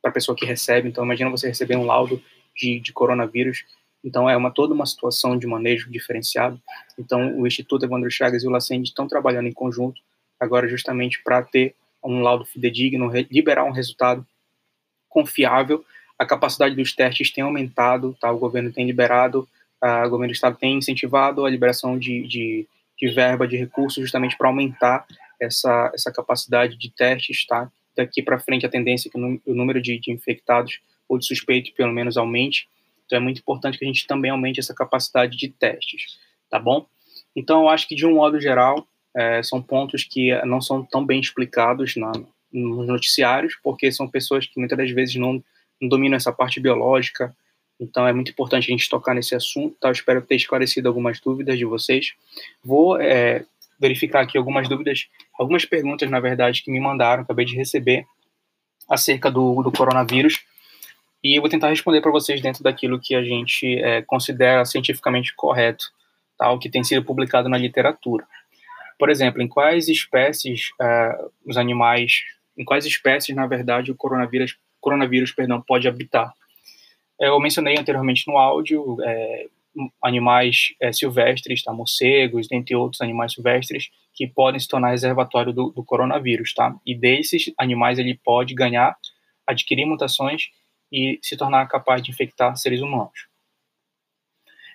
para 0.00 0.10
a 0.10 0.14
pessoa 0.14 0.36
que 0.36 0.46
recebe. 0.46 0.88
Então, 0.88 1.04
imagina 1.04 1.30
você 1.30 1.48
receber 1.48 1.76
um 1.76 1.86
laudo 1.86 2.22
de, 2.54 2.78
de 2.78 2.92
coronavírus 2.92 3.64
então, 4.04 4.28
é 4.28 4.36
uma 4.36 4.50
toda 4.50 4.74
uma 4.74 4.84
situação 4.84 5.38
de 5.38 5.46
manejo 5.46 5.90
diferenciado. 5.90 6.60
Então, 6.98 7.40
o 7.40 7.46
Instituto 7.46 7.86
Evandro 7.86 8.10
Chagas 8.10 8.44
e 8.44 8.46
o 8.46 8.50
LACEND 8.50 8.86
estão 8.86 9.08
trabalhando 9.08 9.48
em 9.48 9.52
conjunto, 9.52 10.02
agora 10.38 10.68
justamente 10.68 11.22
para 11.24 11.42
ter 11.42 11.74
um 12.04 12.20
laudo 12.20 12.44
fidedigno, 12.44 13.10
liberar 13.30 13.64
um 13.64 13.70
resultado 13.70 14.26
confiável. 15.08 15.82
A 16.18 16.26
capacidade 16.26 16.76
dos 16.76 16.92
testes 16.92 17.32
tem 17.32 17.42
aumentado, 17.42 18.14
tá? 18.20 18.30
o 18.30 18.38
governo 18.38 18.70
tem 18.70 18.84
liberado, 18.84 19.48
o 19.82 20.08
governo 20.10 20.32
do 20.32 20.34
estado 20.34 20.56
tem 20.58 20.76
incentivado 20.76 21.44
a 21.44 21.50
liberação 21.50 21.98
de, 21.98 22.26
de, 22.26 22.68
de 22.98 23.08
verba, 23.08 23.48
de 23.48 23.56
recursos, 23.56 24.02
justamente 24.02 24.36
para 24.36 24.48
aumentar 24.48 25.06
essa, 25.40 25.90
essa 25.94 26.12
capacidade 26.12 26.76
de 26.76 26.90
testes. 26.90 27.46
Tá? 27.46 27.70
Daqui 27.96 28.22
para 28.22 28.38
frente, 28.38 28.66
a 28.66 28.68
tendência 28.68 29.08
é 29.08 29.10
que 29.10 29.18
o 29.18 29.54
número 29.54 29.80
de, 29.80 29.98
de 29.98 30.12
infectados 30.12 30.80
ou 31.08 31.18
de 31.18 31.26
suspeitos, 31.26 31.70
pelo 31.70 31.92
menos, 31.92 32.16
aumente. 32.16 32.68
Então 33.14 33.20
é 33.20 33.22
muito 33.22 33.38
importante 33.38 33.78
que 33.78 33.84
a 33.84 33.86
gente 33.86 34.06
também 34.06 34.30
aumente 34.30 34.58
essa 34.58 34.74
capacidade 34.74 35.36
de 35.36 35.48
testes, 35.48 36.18
tá 36.50 36.58
bom? 36.58 36.86
Então 37.36 37.62
eu 37.62 37.68
acho 37.68 37.86
que 37.86 37.94
de 37.94 38.04
um 38.04 38.14
modo 38.14 38.40
geral 38.40 38.86
é, 39.16 39.40
são 39.42 39.62
pontos 39.62 40.02
que 40.02 40.34
não 40.44 40.60
são 40.60 40.84
tão 40.84 41.06
bem 41.06 41.20
explicados 41.20 41.94
na, 41.94 42.10
nos 42.52 42.88
noticiários, 42.88 43.56
porque 43.62 43.92
são 43.92 44.08
pessoas 44.08 44.46
que 44.46 44.58
muitas 44.58 44.76
das 44.76 44.90
vezes 44.90 45.14
não, 45.14 45.42
não 45.80 45.88
dominam 45.88 46.16
essa 46.16 46.32
parte 46.32 46.58
biológica. 46.58 47.34
Então 47.78 48.06
é 48.06 48.12
muito 48.12 48.32
importante 48.32 48.64
a 48.64 48.72
gente 48.72 48.88
tocar 48.88 49.14
nesse 49.14 49.34
assunto. 49.34 49.76
Tá? 49.80 49.88
Eu 49.88 49.92
espero 49.92 50.22
ter 50.22 50.34
esclarecido 50.34 50.88
algumas 50.88 51.20
dúvidas 51.20 51.56
de 51.56 51.64
vocês. 51.64 52.14
Vou 52.64 53.00
é, 53.00 53.44
verificar 53.78 54.22
aqui 54.22 54.36
algumas 54.36 54.68
dúvidas, 54.68 55.06
algumas 55.38 55.64
perguntas, 55.64 56.10
na 56.10 56.18
verdade, 56.18 56.62
que 56.62 56.70
me 56.70 56.80
mandaram, 56.80 57.22
acabei 57.22 57.44
de 57.44 57.54
receber 57.54 58.04
acerca 58.88 59.30
do, 59.30 59.62
do 59.62 59.70
coronavírus. 59.70 60.44
E 61.24 61.36
eu 61.36 61.40
vou 61.40 61.48
tentar 61.48 61.70
responder 61.70 62.02
para 62.02 62.10
vocês 62.10 62.42
dentro 62.42 62.62
daquilo 62.62 63.00
que 63.00 63.14
a 63.14 63.24
gente 63.24 63.78
é, 63.82 64.02
considera 64.02 64.62
cientificamente 64.66 65.34
correto, 65.34 65.90
tá? 66.36 66.50
o 66.52 66.58
que 66.58 66.68
tem 66.68 66.84
sido 66.84 67.02
publicado 67.02 67.48
na 67.48 67.56
literatura. 67.56 68.26
Por 68.98 69.08
exemplo, 69.08 69.40
em 69.40 69.48
quais 69.48 69.88
espécies 69.88 70.68
uh, 70.72 71.32
os 71.46 71.56
animais, 71.56 72.24
em 72.58 72.62
quais 72.62 72.84
espécies, 72.84 73.34
na 73.34 73.46
verdade, 73.46 73.90
o 73.90 73.94
coronavírus, 73.94 74.58
coronavírus 74.82 75.32
perdão, 75.32 75.62
pode 75.62 75.88
habitar? 75.88 76.30
Eu 77.18 77.40
mencionei 77.40 77.78
anteriormente 77.78 78.28
no 78.28 78.36
áudio 78.36 78.98
é, 79.02 79.46
animais 80.02 80.74
é, 80.78 80.92
silvestres, 80.92 81.62
tá? 81.62 81.72
morcegos, 81.72 82.48
dentre 82.48 82.76
outros 82.76 83.00
animais 83.00 83.32
silvestres, 83.32 83.88
que 84.12 84.26
podem 84.26 84.60
se 84.60 84.68
tornar 84.68 84.90
reservatório 84.90 85.54
do, 85.54 85.70
do, 85.70 85.82
coronavírus, 85.82 86.52
tá? 86.52 86.76
E 86.84 86.94
desses 86.94 87.50
animais 87.58 87.98
ele 87.98 88.20
pode 88.22 88.54
ganhar, 88.54 88.94
adquirir 89.46 89.86
mutações 89.86 90.50
e 90.92 91.18
se 91.22 91.36
tornar 91.36 91.66
capaz 91.66 92.02
de 92.02 92.10
infectar 92.10 92.56
seres 92.56 92.80
humanos. 92.80 93.28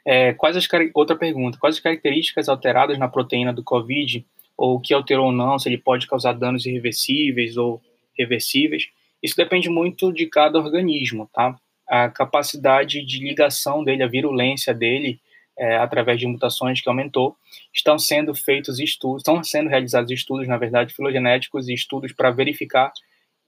É, 0.05 0.33
quais 0.33 0.55
as 0.55 0.67
outra 0.93 1.15
pergunta? 1.15 1.57
Quais 1.57 1.75
as 1.75 1.81
características 1.81 2.49
alteradas 2.49 2.97
na 2.97 3.07
proteína 3.07 3.53
do 3.53 3.63
COVID 3.63 4.25
ou 4.57 4.75
o 4.75 4.79
que 4.79 4.93
alterou 4.93 5.27
ou 5.27 5.31
não? 5.31 5.59
Se 5.59 5.69
ele 5.69 5.77
pode 5.77 6.07
causar 6.07 6.33
danos 6.33 6.65
irreversíveis 6.65 7.57
ou 7.57 7.81
reversíveis? 8.17 8.89
Isso 9.21 9.35
depende 9.35 9.69
muito 9.69 10.11
de 10.13 10.25
cada 10.25 10.57
organismo, 10.57 11.29
tá? 11.33 11.59
a 11.89 12.07
capacidade 12.07 13.03
de 13.03 13.19
ligação 13.19 13.83
dele, 13.83 14.03
a 14.03 14.07
virulência 14.07 14.73
dele, 14.73 15.19
é, 15.57 15.75
através 15.77 16.19
de 16.19 16.27
mutações 16.27 16.79
que 16.79 16.87
aumentou, 16.87 17.35
estão 17.73 17.97
sendo 17.97 18.33
feitos 18.35 18.79
estudos, 18.79 19.21
estão 19.21 19.43
sendo 19.43 19.69
realizados 19.69 20.11
estudos, 20.11 20.47
na 20.47 20.57
verdade, 20.57 20.93
filogenéticos 20.93 21.67
e 21.67 21.73
estudos 21.73 22.13
para 22.13 22.29
verificar 22.29 22.93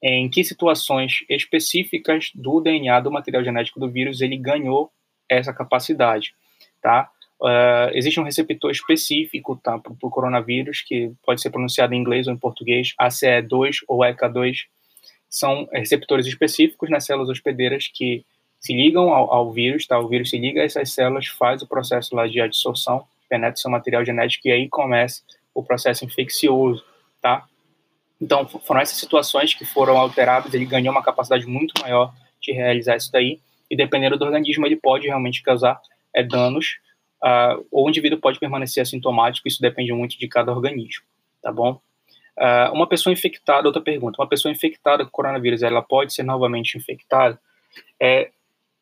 em 0.01 0.29
que 0.29 0.43
situações 0.43 1.23
específicas 1.29 2.31
do 2.33 2.59
DNA 2.59 2.99
do 3.01 3.11
material 3.11 3.43
genético 3.43 3.79
do 3.79 3.89
vírus 3.89 4.21
ele 4.21 4.37
ganhou 4.37 4.91
essa 5.29 5.53
capacidade, 5.53 6.33
tá? 6.81 7.09
Uh, 7.39 7.89
existe 7.93 8.19
um 8.19 8.23
receptor 8.23 8.69
específico 8.69 9.59
tá, 9.63 9.79
para 9.79 9.91
o 9.91 10.09
coronavírus, 10.11 10.81
que 10.81 11.11
pode 11.25 11.41
ser 11.41 11.49
pronunciado 11.49 11.93
em 11.93 11.97
inglês 11.97 12.27
ou 12.27 12.33
em 12.33 12.37
português, 12.37 12.93
ACE2 13.01 13.77
ou 13.87 13.99
ECA2, 13.99 14.65
são 15.27 15.67
receptores 15.71 16.27
específicos 16.27 16.89
nas 16.89 17.05
células 17.05 17.29
hospedeiras 17.29 17.87
que 17.91 18.23
se 18.59 18.73
ligam 18.73 19.11
ao, 19.11 19.33
ao, 19.33 19.51
vírus, 19.51 19.87
tá? 19.87 19.97
O 19.97 20.07
vírus 20.07 20.29
se 20.29 20.37
liga 20.37 20.61
a 20.61 20.65
essas 20.65 20.93
células, 20.93 21.25
faz 21.27 21.63
o 21.63 21.67
processo 21.67 22.15
lá 22.15 22.27
de 22.27 22.39
adsorção, 22.39 23.03
penetra 23.27 23.55
seu 23.55 23.71
material 23.71 24.05
genético 24.05 24.47
e 24.47 24.51
aí 24.51 24.69
começa 24.69 25.23
o 25.53 25.63
processo 25.63 26.05
infeccioso, 26.05 26.83
tá? 27.19 27.47
Então, 28.21 28.47
foram 28.47 28.81
essas 28.81 28.97
situações 28.97 29.53
que 29.55 29.65
foram 29.65 29.97
alteradas, 29.97 30.53
ele 30.53 30.65
ganhou 30.65 30.93
uma 30.93 31.01
capacidade 31.01 31.47
muito 31.47 31.73
maior 31.81 32.13
de 32.39 32.51
realizar 32.51 32.95
isso 32.95 33.11
daí, 33.11 33.39
e 33.69 33.75
dependendo 33.75 34.17
do 34.17 34.25
organismo, 34.25 34.65
ele 34.65 34.75
pode 34.75 35.07
realmente 35.07 35.41
causar 35.41 35.81
é, 36.13 36.21
danos, 36.21 36.77
uh, 37.23 37.65
ou 37.71 37.85
o 37.85 37.89
indivíduo 37.89 38.19
pode 38.19 38.39
permanecer 38.39 38.81
assintomático, 38.81 39.47
isso 39.47 39.61
depende 39.61 39.91
muito 39.93 40.19
de 40.19 40.27
cada 40.27 40.51
organismo, 40.51 41.03
tá 41.41 41.51
bom? 41.51 41.79
Uh, 42.37 42.73
uma 42.73 42.87
pessoa 42.87 43.11
infectada, 43.11 43.67
outra 43.67 43.81
pergunta, 43.81 44.21
uma 44.21 44.27
pessoa 44.27 44.51
infectada 44.51 45.03
com 45.03 45.11
coronavírus, 45.11 45.63
ela 45.63 45.81
pode 45.81 46.13
ser 46.13 46.23
novamente 46.23 46.77
infectada? 46.77 47.39
É, 47.99 48.29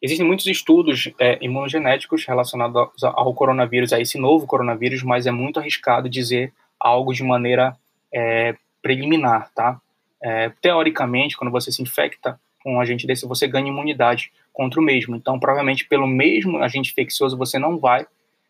existem 0.01 0.25
muitos 0.25 0.45
estudos 0.47 1.11
é, 1.19 1.37
imunogenéticos 1.41 2.25
relacionados 2.25 3.03
ao 3.03 3.33
coronavírus, 3.33 3.93
a 3.93 3.99
esse 3.99 4.17
novo 4.17 4.45
coronavírus, 4.45 5.03
mas 5.03 5.27
é 5.27 5.31
muito 5.31 5.59
arriscado 5.59 6.09
dizer 6.09 6.53
algo 6.79 7.13
de 7.13 7.23
maneira 7.23 7.75
é, 8.13 8.55
preliminar, 8.81 9.51
tá? 9.53 9.79
É, 10.21 10.49
teoricamente, 10.61 11.37
quando 11.37 11.51
você 11.51 11.71
se 11.71 11.81
infecta 11.81 12.39
com 12.63 12.75
um 12.75 12.81
agente 12.81 13.07
desse, 13.07 13.25
você 13.25 13.47
ganha 13.47 13.69
imunidade 13.69 14.31
contra 14.51 14.79
o 14.79 14.83
mesmo. 14.83 15.15
Então, 15.15 15.39
provavelmente, 15.39 15.85
pelo 15.85 16.07
mesmo 16.07 16.57
agente 16.57 16.91
infeccioso, 16.91 17.37
você 17.37 17.57
não 17.57 17.77
vai 17.77 18.05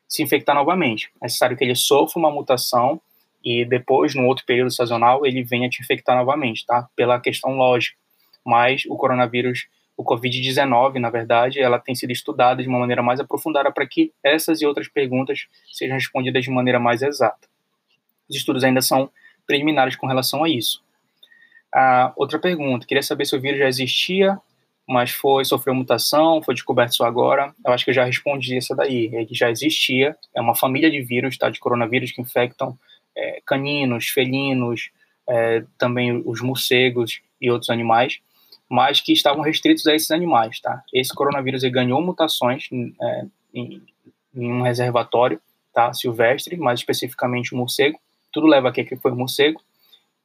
se 0.08 0.24
infectar 0.24 0.56
novamente. 0.56 1.12
É 1.22 1.26
necessário 1.26 1.56
que 1.56 1.64
ele 1.64 1.76
sofra 1.76 2.20
uma 2.20 2.32
mutação 2.32 3.00
e 3.44 3.64
depois, 3.64 4.16
no 4.16 4.26
outro 4.26 4.46
período 4.46 4.72
sazonal, 4.72 5.26
ele 5.26 5.44
venha 5.44 5.70
te 5.70 5.82
infectar 5.82 6.16
novamente, 6.16 6.66
tá? 6.66 6.90
Pela 6.96 7.20
questão 7.20 7.56
lógica. 7.56 7.96
Mas 8.44 8.84
o 8.88 8.96
coronavírus, 8.96 9.68
o 9.96 10.04
Covid-19, 10.04 10.96
na 10.96 11.10
verdade, 11.10 11.60
ela 11.60 11.78
tem 11.78 11.94
sido 11.94 12.12
estudada 12.12 12.64
de 12.64 12.68
uma 12.68 12.80
maneira 12.80 13.04
mais 13.04 13.20
aprofundada 13.20 13.72
para 13.72 13.86
que 13.86 14.12
essas 14.24 14.62
e 14.62 14.66
outras 14.66 14.88
perguntas 14.88 15.48
sejam 15.72 15.96
respondidas 15.96 16.44
de 16.44 16.50
maneira 16.50 16.80
mais 16.80 17.02
exata. 17.02 17.48
Os 18.28 18.36
estudos 18.36 18.64
ainda 18.64 18.82
são 18.82 19.10
preliminares 19.50 19.96
com 19.96 20.06
relação 20.06 20.44
a 20.44 20.50
isso. 20.50 20.84
Ah, 21.74 22.14
outra 22.16 22.38
pergunta, 22.38 22.86
queria 22.86 23.02
saber 23.02 23.26
se 23.26 23.36
o 23.36 23.42
vírus 23.42 23.58
já 23.58 23.68
existia, 23.68 24.40
mas 24.88 25.10
foi 25.10 25.44
sofreu 25.44 25.74
mutação, 25.74 26.42
foi 26.44 26.54
descoberto 26.54 26.96
só 26.96 27.06
agora. 27.06 27.52
Eu 27.66 27.74
acho 27.74 27.84
que 27.84 27.90
eu 27.90 27.96
já 27.96 28.06
respondi 28.06 28.56
essa 28.58 28.76
daí. 28.76 29.10
Ele 29.12 29.28
já 29.32 29.50
existia, 29.50 30.16
é 30.36 30.40
uma 30.40 30.56
família 30.56 30.90
de 30.92 31.02
vírus, 31.02 31.36
tá, 31.36 31.50
de 31.50 31.60
coronavírus 31.60 32.12
que 32.12 32.22
infectam 32.22 32.78
é, 33.18 33.42
caninos, 33.44 34.08
felinos, 34.10 34.92
é, 35.28 35.64
também 35.80 36.22
os 36.24 36.42
morcegos 36.42 37.22
e 37.42 37.50
outros 37.50 37.72
animais, 37.72 38.20
mas 38.70 39.02
que 39.02 39.12
estavam 39.12 39.42
restritos 39.42 39.88
a 39.88 39.96
esses 39.96 40.12
animais, 40.12 40.60
tá? 40.60 40.84
Esse 40.94 41.14
coronavírus 41.14 41.64
ganhou 41.64 42.00
mutações 42.02 42.70
é, 43.02 43.26
em, 43.54 43.82
em, 44.36 44.54
um 44.54 44.62
reservatório, 44.62 45.42
tá? 45.74 45.92
Silvestre, 45.92 46.56
mais 46.56 46.82
especificamente 46.82 47.56
o 47.56 47.58
morcego. 47.58 48.00
Tudo 48.32 48.48
leva 48.48 48.70
a 48.70 48.72
que 48.72 48.96
foi 48.96 49.12
morcego. 49.12 49.62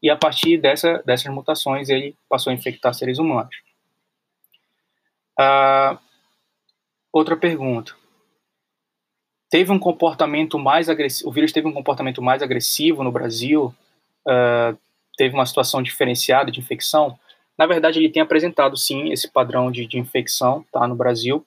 E 0.03 0.11
a 0.11 0.17
partir 0.17 0.59
dessa, 0.59 1.03
dessas 1.05 1.33
mutações 1.33 1.89
ele 1.89 2.17
passou 2.29 2.51
a 2.51 2.55
infectar 2.55 2.93
seres 2.95 3.19
humanos. 3.19 3.57
Ah, 5.39 5.99
outra 7.13 7.37
pergunta 7.37 7.95
teve 9.55 9.71
um 9.71 9.79
comportamento 9.79 10.59
mais 10.59 10.89
agressivo, 10.89 11.31
o 11.31 11.33
vírus 11.33 11.53
teve 11.53 11.69
um 11.69 11.73
comportamento 11.73 12.21
mais 12.21 12.43
agressivo 12.43 13.05
no 13.05 13.13
Brasil, 13.13 13.73
uh, 14.27 14.77
teve 15.17 15.33
uma 15.33 15.47
situação 15.47 15.81
diferenciada 15.81 16.51
de 16.51 16.59
infecção. 16.59 17.17
Na 17.57 17.65
verdade, 17.65 18.01
ele 18.01 18.09
tem 18.09 18.21
apresentado 18.21 18.77
sim 18.77 19.13
esse 19.13 19.31
padrão 19.31 19.71
de, 19.71 19.87
de 19.87 19.97
infecção, 19.97 20.65
tá, 20.73 20.89
no 20.89 20.97
Brasil, 20.97 21.47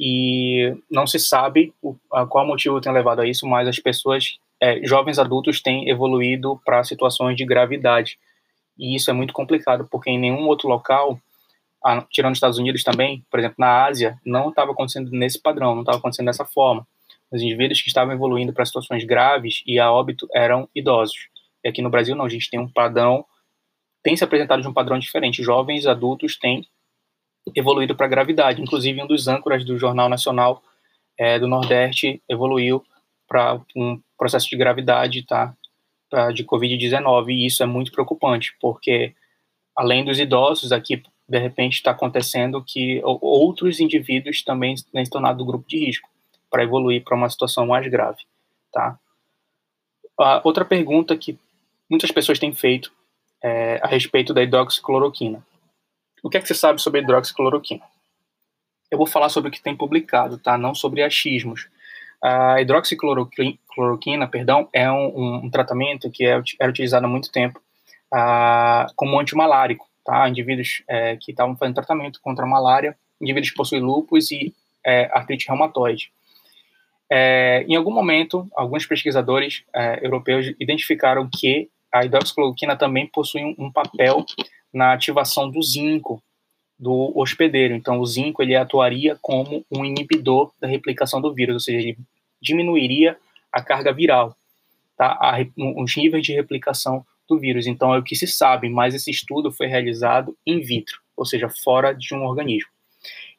e 0.00 0.74
não 0.90 1.06
se 1.06 1.18
sabe 1.18 1.74
o, 1.82 1.94
a, 2.10 2.24
qual 2.24 2.46
motivo 2.46 2.80
tem 2.80 2.90
levado 2.90 3.20
a 3.20 3.26
isso, 3.26 3.46
mas 3.46 3.68
as 3.68 3.78
pessoas, 3.78 4.38
é, 4.62 4.80
jovens 4.86 5.18
adultos, 5.18 5.60
têm 5.60 5.88
evoluído 5.88 6.60
para 6.64 6.84
situações 6.84 7.36
de 7.36 7.44
gravidade. 7.44 8.16
E 8.78 8.94
isso 8.94 9.10
é 9.10 9.12
muito 9.12 9.32
complicado, 9.34 9.88
porque 9.90 10.08
em 10.08 10.18
nenhum 10.18 10.46
outro 10.46 10.68
local, 10.68 11.18
tirando 12.12 12.30
os 12.30 12.36
Estados 12.36 12.58
Unidos 12.58 12.84
também, 12.84 13.26
por 13.28 13.40
exemplo, 13.40 13.56
na 13.58 13.84
Ásia, 13.84 14.16
não 14.24 14.50
estava 14.50 14.70
acontecendo 14.70 15.10
nesse 15.10 15.42
padrão, 15.42 15.74
não 15.74 15.82
estava 15.82 15.98
acontecendo 15.98 16.26
dessa 16.26 16.44
forma. 16.44 16.86
Os 17.32 17.42
indivíduos 17.42 17.82
que 17.82 17.88
estavam 17.88 18.14
evoluindo 18.14 18.52
para 18.52 18.64
situações 18.64 19.02
graves 19.04 19.64
e 19.66 19.80
a 19.80 19.90
óbito 19.90 20.28
eram 20.32 20.68
idosos. 20.72 21.28
E 21.64 21.68
aqui 21.68 21.82
no 21.82 21.90
Brasil, 21.90 22.14
não, 22.14 22.24
a 22.24 22.28
gente 22.28 22.48
tem 22.48 22.60
um 22.60 22.68
padrão, 22.68 23.24
tem 24.00 24.16
se 24.16 24.22
apresentado 24.22 24.62
de 24.62 24.68
um 24.68 24.72
padrão 24.72 24.96
diferente. 24.96 25.42
Jovens 25.42 25.86
adultos 25.86 26.38
têm 26.38 26.64
evoluído 27.56 27.96
para 27.96 28.06
gravidade. 28.06 28.62
Inclusive, 28.62 29.02
um 29.02 29.08
dos 29.08 29.26
âncoras 29.26 29.64
do 29.64 29.76
Jornal 29.76 30.08
Nacional 30.08 30.62
é, 31.18 31.36
do 31.36 31.48
Nordeste 31.48 32.22
evoluiu 32.28 32.84
para 33.26 33.60
um 33.74 34.00
processo 34.22 34.48
de 34.48 34.56
gravidade, 34.56 35.26
tá? 35.26 35.52
De 36.32 36.44
Covid-19. 36.44 37.30
E 37.30 37.46
isso 37.46 37.62
é 37.62 37.66
muito 37.66 37.90
preocupante, 37.90 38.54
porque 38.60 39.14
além 39.76 40.04
dos 40.04 40.20
idosos, 40.20 40.70
aqui 40.70 41.02
de 41.28 41.38
repente 41.38 41.74
está 41.74 41.90
acontecendo 41.90 42.62
que 42.62 43.00
outros 43.02 43.80
indivíduos 43.80 44.42
também 44.42 44.74
têm 44.92 45.04
se 45.04 45.10
tornado 45.10 45.38
do 45.38 45.44
grupo 45.44 45.66
de 45.66 45.78
risco 45.78 46.08
para 46.50 46.62
evoluir 46.62 47.02
para 47.02 47.16
uma 47.16 47.30
situação 47.30 47.66
mais 47.66 47.86
grave, 47.88 48.20
tá? 48.70 48.98
A 50.20 50.40
outra 50.44 50.64
pergunta 50.64 51.16
que 51.16 51.38
muitas 51.88 52.10
pessoas 52.10 52.38
têm 52.38 52.52
feito 52.52 52.92
é 53.42 53.80
a 53.82 53.88
respeito 53.88 54.34
da 54.34 54.42
hidroxicloroquina. 54.42 55.44
O 56.22 56.28
que 56.28 56.36
é 56.36 56.40
que 56.40 56.46
você 56.46 56.54
sabe 56.54 56.80
sobre 56.80 57.00
a 57.00 57.02
hidroxicloroquina? 57.02 57.82
Eu 58.90 58.98
vou 58.98 59.06
falar 59.06 59.30
sobre 59.30 59.48
o 59.48 59.52
que 59.52 59.62
tem 59.62 59.74
publicado, 59.74 60.38
tá? 60.38 60.58
Não 60.58 60.74
sobre 60.74 61.02
achismos. 61.02 61.66
A 62.22 62.60
hidroxicloroquina, 62.60 63.58
perdão, 64.28 64.68
é 64.72 64.90
um, 64.90 65.44
um 65.44 65.50
tratamento 65.50 66.10
que 66.10 66.24
é, 66.24 66.40
era 66.60 66.70
utilizado 66.70 67.06
há 67.06 67.08
muito 67.08 67.30
tempo 67.30 67.60
uh, 68.12 68.92
como 68.94 69.18
antimalárico, 69.18 69.86
tá? 70.04 70.28
Indivíduos 70.28 70.82
é, 70.88 71.16
que 71.16 71.30
estavam 71.30 71.56
fazendo 71.56 71.74
tratamento 71.74 72.20
contra 72.20 72.44
a 72.44 72.48
malária, 72.48 72.96
indivíduos 73.20 73.50
que 73.50 73.56
possuem 73.56 73.80
lúpus 73.80 74.30
e 74.30 74.54
é, 74.84 75.08
artrite 75.12 75.46
reumatoide. 75.48 76.12
É, 77.10 77.64
em 77.68 77.76
algum 77.76 77.92
momento, 77.92 78.48
alguns 78.54 78.86
pesquisadores 78.86 79.64
é, 79.74 80.04
europeus 80.04 80.54
identificaram 80.58 81.28
que 81.28 81.68
a 81.92 82.04
hidroxicloroquina 82.04 82.74
também 82.74 83.06
possui 83.06 83.44
um, 83.44 83.54
um, 83.58 83.70
papel 83.70 84.24
na 84.72 84.94
ativação 84.94 85.50
do 85.50 85.62
zinco 85.62 86.22
do 86.78 87.12
hospedeiro. 87.14 87.74
Então, 87.74 88.00
o 88.00 88.06
zinco 88.06 88.42
ele 88.42 88.56
atuaria 88.56 89.16
como 89.20 89.64
um 89.70 89.84
inibidor 89.84 90.52
da 90.58 90.66
replicação 90.66 91.20
do 91.20 91.34
vírus, 91.34 91.54
ou 91.54 91.60
seja, 91.60 91.78
ele 91.78 91.98
diminuiria 92.40 93.16
a 93.52 93.62
carga 93.62 93.92
viral, 93.92 94.36
tá? 94.96 95.18
A, 95.20 95.36
os 95.76 95.96
níveis 95.96 96.24
de 96.24 96.32
replicação 96.32 97.04
do 97.28 97.38
vírus. 97.38 97.66
Então, 97.66 97.94
é 97.94 97.98
o 97.98 98.02
que 98.02 98.16
se 98.16 98.26
sabe, 98.26 98.68
mas 98.68 98.94
esse 98.94 99.10
estudo 99.10 99.52
foi 99.52 99.66
realizado 99.66 100.36
in 100.46 100.60
vitro, 100.60 101.00
ou 101.16 101.24
seja, 101.24 101.48
fora 101.48 101.92
de 101.92 102.14
um 102.14 102.24
organismo. 102.24 102.70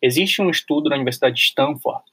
Existe 0.02 0.41
um 0.41 0.49
estudo 0.49 0.89
na 0.89 0.95
Universidade 0.95 1.36
de 1.36 1.41
Stanford 1.41 2.04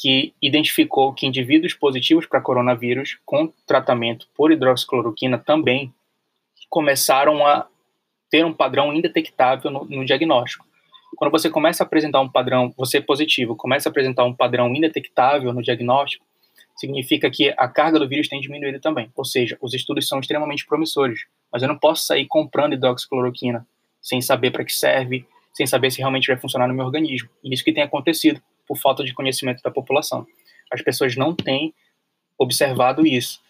que 0.00 0.32
identificou 0.40 1.12
que 1.12 1.26
indivíduos 1.26 1.74
positivos 1.74 2.24
para 2.26 2.40
coronavírus 2.40 3.18
com 3.24 3.52
tratamento 3.66 4.28
por 4.34 4.52
hidroxicloroquina 4.52 5.38
também 5.38 5.92
começaram 6.70 7.44
a 7.44 7.66
ter 8.30 8.44
um 8.44 8.52
padrão 8.52 8.92
indetectável 8.92 9.70
no, 9.70 9.84
no 9.84 10.04
diagnóstico. 10.04 10.66
Quando 11.16 11.32
você 11.32 11.50
começa 11.50 11.82
a 11.82 11.86
apresentar 11.86 12.20
um 12.20 12.28
padrão, 12.28 12.72
você 12.76 12.98
é 12.98 13.00
positivo, 13.00 13.56
começa 13.56 13.88
a 13.88 13.90
apresentar 13.90 14.24
um 14.24 14.34
padrão 14.34 14.72
indetectável 14.74 15.52
no 15.52 15.62
diagnóstico, 15.62 16.24
significa 16.78 17.30
que 17.30 17.52
a 17.56 17.68
carga 17.68 17.98
do 17.98 18.08
vírus 18.08 18.28
tem 18.28 18.40
diminuído 18.40 18.80
também. 18.80 19.10
Ou 19.16 19.24
seja, 19.24 19.58
os 19.60 19.74
estudos 19.74 20.06
são 20.06 20.20
extremamente 20.20 20.64
promissores, 20.64 21.26
mas 21.52 21.62
eu 21.62 21.68
não 21.68 21.78
posso 21.78 22.06
sair 22.06 22.26
comprando 22.26 22.74
hidroxicloroquina 22.74 23.66
sem 24.00 24.20
saber 24.20 24.52
para 24.52 24.64
que 24.64 24.72
serve, 24.72 25.26
sem 25.52 25.66
saber 25.66 25.90
se 25.90 25.98
realmente 25.98 26.28
vai 26.28 26.36
funcionar 26.36 26.68
no 26.68 26.74
meu 26.74 26.86
organismo. 26.86 27.28
E 27.42 27.52
isso 27.52 27.64
que 27.64 27.72
tem 27.72 27.82
acontecido 27.82 28.40
por 28.66 28.78
falta 28.78 29.02
de 29.02 29.12
conhecimento 29.12 29.60
da 29.62 29.70
população. 29.70 30.26
As 30.70 30.80
pessoas 30.80 31.16
não 31.16 31.34
têm 31.34 31.74
observado 32.38 33.06
isso. 33.06 33.40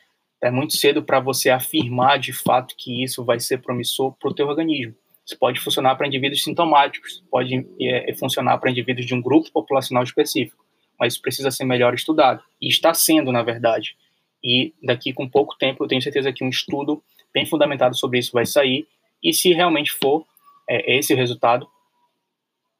É 0.42 0.50
muito 0.50 0.76
cedo 0.76 1.02
para 1.02 1.20
você 1.20 1.50
afirmar 1.50 2.18
de 2.18 2.32
fato 2.32 2.74
que 2.76 3.02
isso 3.02 3.24
vai 3.24 3.40
ser 3.40 3.58
promissor 3.58 4.14
para 4.18 4.30
o 4.30 4.34
teu 4.34 4.46
organismo. 4.48 4.94
Isso 5.26 5.38
pode 5.38 5.60
funcionar 5.60 5.96
para 5.96 6.06
indivíduos 6.06 6.42
sintomáticos, 6.42 7.22
pode 7.30 7.66
é, 7.82 8.14
funcionar 8.14 8.56
para 8.56 8.70
indivíduos 8.70 9.04
de 9.04 9.14
um 9.14 9.20
grupo 9.20 9.52
populacional 9.52 10.02
específico, 10.02 10.64
mas 10.98 11.14
isso 11.14 11.22
precisa 11.22 11.50
ser 11.50 11.64
melhor 11.64 11.94
estudado. 11.94 12.42
E 12.60 12.68
está 12.68 12.92
sendo, 12.94 13.30
na 13.32 13.42
verdade. 13.42 13.96
E 14.42 14.74
daqui 14.82 15.12
com 15.12 15.28
pouco 15.28 15.56
tempo, 15.56 15.84
eu 15.84 15.88
tenho 15.88 16.02
certeza 16.02 16.32
que 16.32 16.44
um 16.44 16.48
estudo 16.48 17.02
bem 17.32 17.46
fundamentado 17.46 17.96
sobre 17.96 18.18
isso 18.18 18.32
vai 18.32 18.46
sair. 18.46 18.86
E 19.22 19.32
se 19.32 19.52
realmente 19.52 19.92
for 19.92 20.24
é, 20.68 20.96
esse 20.96 21.12
o 21.12 21.16
resultado, 21.16 21.68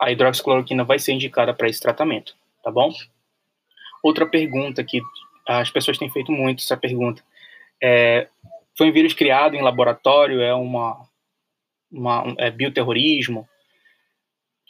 a 0.00 0.10
hidroxicloroquina 0.10 0.84
vai 0.84 0.98
ser 0.98 1.12
indicada 1.12 1.52
para 1.52 1.68
esse 1.68 1.80
tratamento, 1.80 2.34
tá 2.62 2.70
bom? 2.70 2.92
Outra 4.02 4.26
pergunta 4.26 4.84
que 4.84 5.00
as 5.46 5.70
pessoas 5.70 5.98
têm 5.98 6.10
feito 6.10 6.30
muito 6.30 6.62
essa 6.62 6.76
pergunta 6.76 7.22
é, 7.82 8.28
foi 8.76 8.88
um 8.88 8.92
vírus 8.92 9.12
criado 9.12 9.54
em 9.54 9.62
laboratório, 9.62 10.40
é 10.40 10.54
uma, 10.54 11.04
uma 11.90 12.26
um, 12.26 12.34
é 12.38 12.50
bioterrorismo, 12.50 13.48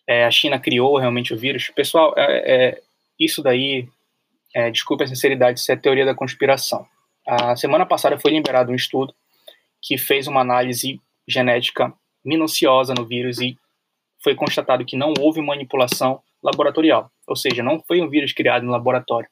é, 0.07 0.25
a 0.25 0.31
China 0.31 0.59
criou 0.59 0.97
realmente 0.97 1.35
o 1.35 1.37
vírus. 1.37 1.69
Pessoal, 1.69 2.15
é, 2.17 2.55
é 2.55 2.83
isso 3.19 3.43
daí, 3.43 3.89
é, 4.55 4.71
desculpe 4.71 5.05
a 5.05 5.07
sinceridade, 5.07 5.61
isso 5.61 5.73
é 5.73 5.77
teoria 5.77 6.05
da 6.05 6.15
conspiração. 6.15 6.87
A 7.27 7.57
semana 7.57 7.85
passada 7.85 8.19
foi 8.19 8.31
liberado 8.31 8.73
um 8.73 8.75
estudo 8.75 9.15
que 9.83 9.99
fez 9.99 10.27
uma 10.27 10.41
análise 10.41 11.01
genética 11.27 11.93
minuciosa 12.25 12.95
no 12.95 13.05
vírus 13.05 13.39
e 13.41 13.57
foi 14.23 14.35
constatado 14.35 14.85
que 14.85 14.97
não 14.97 15.13
houve 15.19 15.41
manipulação 15.41 16.21
laboratorial, 16.43 17.11
ou 17.27 17.37
seja, 17.37 17.63
não 17.63 17.81
foi 17.81 18.01
um 18.01 18.09
vírus 18.09 18.33
criado 18.33 18.65
em 18.65 18.69
laboratório. 18.69 19.29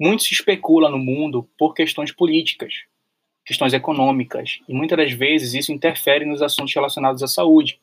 Muito 0.00 0.22
se 0.22 0.34
especula 0.34 0.88
no 0.88 0.98
mundo 0.98 1.48
por 1.58 1.74
questões 1.74 2.10
políticas, 2.10 2.72
questões 3.44 3.72
econômicas, 3.72 4.60
e 4.68 4.74
muitas 4.74 4.96
das 4.96 5.12
vezes 5.12 5.54
isso 5.54 5.72
interfere 5.72 6.24
nos 6.24 6.42
assuntos 6.42 6.74
relacionados 6.74 7.22
à 7.22 7.26
saúde. 7.26 7.80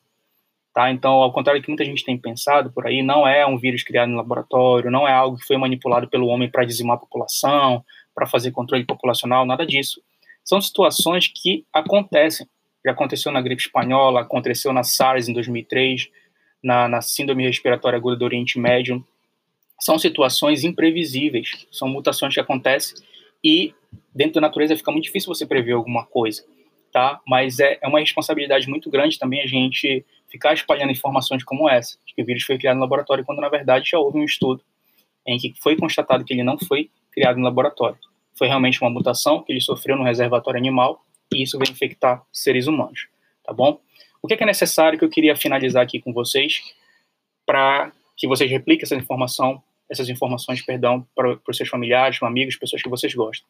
Tá? 0.79 0.89
Então, 0.89 1.11
ao 1.11 1.33
contrário 1.33 1.59
do 1.59 1.65
que 1.65 1.69
muita 1.69 1.83
gente 1.83 2.05
tem 2.05 2.17
pensado 2.17 2.71
por 2.71 2.87
aí, 2.87 3.03
não 3.03 3.27
é 3.27 3.45
um 3.45 3.57
vírus 3.57 3.83
criado 3.83 4.07
no 4.07 4.15
laboratório, 4.15 4.89
não 4.89 5.05
é 5.05 5.11
algo 5.11 5.35
que 5.35 5.45
foi 5.45 5.57
manipulado 5.57 6.07
pelo 6.07 6.27
homem 6.27 6.49
para 6.49 6.63
dizimar 6.63 6.95
a 6.95 6.99
população, 7.01 7.83
para 8.15 8.25
fazer 8.25 8.51
controle 8.51 8.85
populacional, 8.85 9.45
nada 9.45 9.65
disso. 9.65 10.01
São 10.41 10.61
situações 10.61 11.27
que 11.27 11.65
acontecem 11.73 12.47
já 12.85 12.93
aconteceu 12.93 13.29
na 13.29 13.41
gripe 13.41 13.61
espanhola, 13.61 14.21
aconteceu 14.21 14.71
na 14.71 14.83
SARS 14.83 15.27
em 15.27 15.33
2003, 15.33 16.07
na, 16.63 16.87
na 16.87 17.01
síndrome 17.01 17.45
respiratória 17.45 17.97
aguda 17.97 18.15
do 18.15 18.23
Oriente 18.23 18.57
Médio. 18.57 19.05
São 19.81 19.99
situações 19.99 20.63
imprevisíveis, 20.63 21.67
são 21.69 21.89
mutações 21.89 22.33
que 22.33 22.39
acontecem 22.39 22.95
e 23.43 23.73
dentro 24.15 24.35
da 24.35 24.47
natureza 24.47 24.77
fica 24.77 24.93
muito 24.93 25.03
difícil 25.03 25.27
você 25.27 25.45
prever 25.45 25.73
alguma 25.73 26.05
coisa, 26.05 26.45
tá? 26.91 27.19
Mas 27.27 27.59
é, 27.59 27.77
é 27.81 27.87
uma 27.87 27.99
responsabilidade 27.99 28.67
muito 28.69 28.89
grande 28.89 29.17
também 29.17 29.41
a 29.41 29.47
gente 29.47 30.05
ficar 30.29 30.53
espalhando 30.53 30.91
informações 30.91 31.43
como 31.43 31.69
essa, 31.69 31.97
de 32.05 32.13
que 32.13 32.21
o 32.21 32.25
vírus 32.25 32.43
foi 32.43 32.57
criado 32.57 32.75
no 32.75 32.81
laboratório, 32.81 33.25
quando 33.25 33.39
na 33.39 33.49
verdade 33.49 33.89
já 33.89 33.97
houve 33.97 34.19
um 34.19 34.23
estudo 34.23 34.63
em 35.25 35.37
que 35.37 35.53
foi 35.61 35.75
constatado 35.75 36.23
que 36.23 36.33
ele 36.33 36.43
não 36.43 36.57
foi 36.57 36.89
criado 37.11 37.37
no 37.37 37.43
laboratório. 37.43 37.97
Foi 38.37 38.47
realmente 38.47 38.81
uma 38.81 38.89
mutação 38.89 39.43
que 39.43 39.51
ele 39.51 39.61
sofreu 39.61 39.97
no 39.97 40.03
reservatório 40.03 40.59
animal 40.59 41.03
e 41.33 41.43
isso 41.43 41.57
vai 41.57 41.67
infectar 41.69 42.23
seres 42.31 42.67
humanos, 42.67 43.07
tá 43.43 43.53
bom? 43.53 43.79
O 44.21 44.27
que 44.27 44.33
é, 44.33 44.45
necessário 44.45 44.97
que 44.97 45.05
eu 45.05 45.09
queria 45.09 45.35
finalizar 45.35 45.83
aqui 45.83 45.99
com 45.99 46.13
vocês 46.13 46.61
para 47.45 47.91
que 48.17 48.27
vocês 48.27 48.49
repliquem 48.49 48.83
essa 48.83 48.95
informação, 48.95 49.61
essas 49.89 50.09
informações, 50.09 50.61
perdão, 50.61 51.07
para 51.15 51.39
os 51.47 51.57
seus 51.57 51.69
familiares, 51.69 52.21
amigos, 52.21 52.55
pessoas 52.55 52.81
que 52.81 52.89
vocês 52.89 53.13
gostam. 53.13 53.47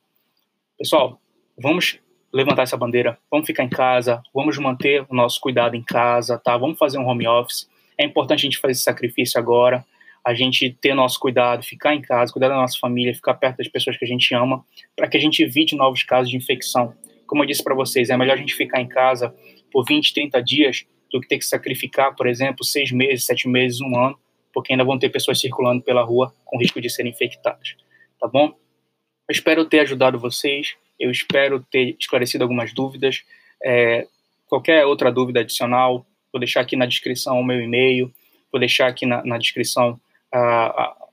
Pessoal, 0.77 1.19
vamos 1.57 1.99
levantar 2.33 2.63
essa 2.63 2.77
bandeira, 2.77 3.17
vamos 3.29 3.47
ficar 3.47 3.63
em 3.63 3.69
casa, 3.69 4.21
vamos 4.33 4.57
manter 4.57 5.05
o 5.09 5.15
nosso 5.15 5.39
cuidado 5.39 5.75
em 5.75 5.83
casa, 5.83 6.37
tá? 6.37 6.55
Vamos 6.57 6.77
fazer 6.77 6.97
um 6.97 7.07
home 7.07 7.27
office. 7.27 7.67
É 7.97 8.05
importante 8.05 8.39
a 8.39 8.43
gente 8.49 8.57
fazer 8.57 8.73
esse 8.73 8.83
sacrifício 8.83 9.39
agora, 9.39 9.85
a 10.23 10.33
gente 10.33 10.69
ter 10.81 10.93
nosso 10.93 11.19
cuidado, 11.19 11.63
ficar 11.63 11.95
em 11.95 12.01
casa, 12.01 12.31
cuidar 12.31 12.49
da 12.49 12.55
nossa 12.55 12.77
família, 12.79 13.13
ficar 13.15 13.33
perto 13.33 13.57
das 13.57 13.67
pessoas 13.67 13.97
que 13.97 14.05
a 14.05 14.07
gente 14.07 14.33
ama, 14.35 14.63
para 14.95 15.07
que 15.07 15.17
a 15.17 15.19
gente 15.19 15.41
evite 15.41 15.75
novos 15.75 16.03
casos 16.03 16.29
de 16.29 16.37
infecção 16.37 16.93
como 17.29 17.43
eu 17.43 17.47
disse 17.47 17.63
para 17.63 17.75
vocês, 17.75 18.09
é 18.09 18.17
melhor 18.17 18.33
a 18.33 18.37
gente 18.37 18.55
ficar 18.55 18.81
em 18.81 18.87
casa 18.87 19.33
por 19.71 19.85
20, 19.85 20.13
30 20.15 20.41
dias 20.41 20.85
do 21.11 21.21
que 21.21 21.27
ter 21.27 21.37
que 21.37 21.45
sacrificar, 21.45 22.15
por 22.15 22.27
exemplo, 22.27 22.65
seis 22.65 22.91
meses, 22.91 23.25
sete 23.25 23.47
meses, 23.47 23.79
um 23.81 23.95
ano, 23.95 24.19
porque 24.51 24.73
ainda 24.73 24.83
vão 24.83 24.97
ter 24.97 25.09
pessoas 25.09 25.39
circulando 25.39 25.83
pela 25.83 26.01
rua 26.01 26.33
com 26.43 26.57
risco 26.57 26.81
de 26.81 26.89
serem 26.89 27.11
infectadas. 27.11 27.75
Tá 28.19 28.27
bom? 28.27 28.47
Eu 28.47 29.31
espero 29.31 29.63
ter 29.63 29.81
ajudado 29.81 30.17
vocês, 30.17 30.75
eu 30.99 31.09
espero 31.09 31.65
ter 31.71 31.95
esclarecido 31.99 32.43
algumas 32.43 32.73
dúvidas. 32.73 33.23
É, 33.63 34.07
qualquer 34.47 34.85
outra 34.85 35.11
dúvida 35.11 35.39
adicional, 35.39 36.05
vou 36.31 36.39
deixar 36.39 36.61
aqui 36.61 36.75
na 36.75 36.85
descrição 36.85 37.39
o 37.39 37.43
meu 37.43 37.61
e-mail, 37.61 38.11
vou 38.51 38.59
deixar 38.59 38.87
aqui 38.87 39.05
na, 39.05 39.23
na 39.23 39.37
descrição 39.37 39.99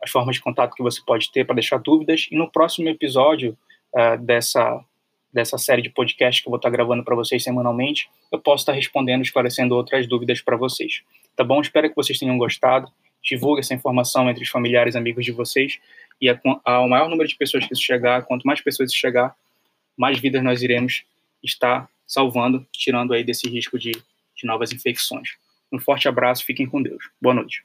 as 0.03 0.11
formas 0.11 0.37
de 0.37 0.42
contato 0.42 0.75
que 0.75 0.83
você 0.83 1.01
pode 1.05 1.31
ter 1.33 1.44
para 1.44 1.55
deixar 1.55 1.79
dúvidas. 1.79 2.29
E 2.31 2.37
no 2.37 2.51
próximo 2.51 2.88
episódio 2.88 3.57
uh, 3.94 4.18
dessa 4.18 4.85
dessa 5.33 5.59
série 5.59 5.83
de 5.83 5.90
podcast 5.90 6.40
que 6.40 6.49
eu 6.49 6.51
vou 6.51 6.57
estar 6.57 6.70
gravando 6.70 7.05
para 7.05 7.14
vocês 7.14 7.42
semanalmente, 7.42 8.09
eu 8.33 8.38
posso 8.38 8.62
estar 8.62 8.72
respondendo, 8.72 9.20
esclarecendo 9.20 9.75
outras 9.75 10.07
dúvidas 10.07 10.40
para 10.40 10.57
vocês. 10.57 11.03
Tá 11.37 11.44
bom? 11.44 11.61
Espero 11.61 11.90
que 11.90 11.94
vocês 11.94 12.18
tenham 12.18 12.38
gostado. 12.38 12.90
Divulgue 13.22 13.61
essa 13.61 13.75
informação 13.75 14.31
entre 14.31 14.42
os 14.42 14.49
familiares 14.49 14.94
e 14.94 14.99
amigos 14.99 15.27
de 15.27 15.33
vocês. 15.33 15.79
E 16.22 16.35
ao 16.64 16.88
maior 16.88 17.11
número 17.11 17.29
de 17.29 17.37
pessoas 17.37 17.66
que 17.66 17.75
isso 17.75 17.83
chegar, 17.83 18.25
quanto 18.25 18.44
mais 18.44 18.62
pessoas 18.62 18.90
isso 18.90 18.99
chegar, 18.99 19.35
mais 19.96 20.18
vidas 20.18 20.42
nós 20.42 20.62
iremos 20.62 21.04
estar 21.42 21.88
salvando, 22.06 22.66
tirando 22.72 23.12
aí 23.12 23.24
desse 23.24 23.48
risco 23.48 23.78
de, 23.78 23.92
de 23.92 24.46
novas 24.46 24.72
infecções. 24.72 25.30
Um 25.72 25.78
forte 25.78 26.09
abraço, 26.09 26.44
fiquem 26.44 26.66
com 26.66 26.82
Deus. 26.82 27.11
Boa 27.20 27.35
noite. 27.35 27.64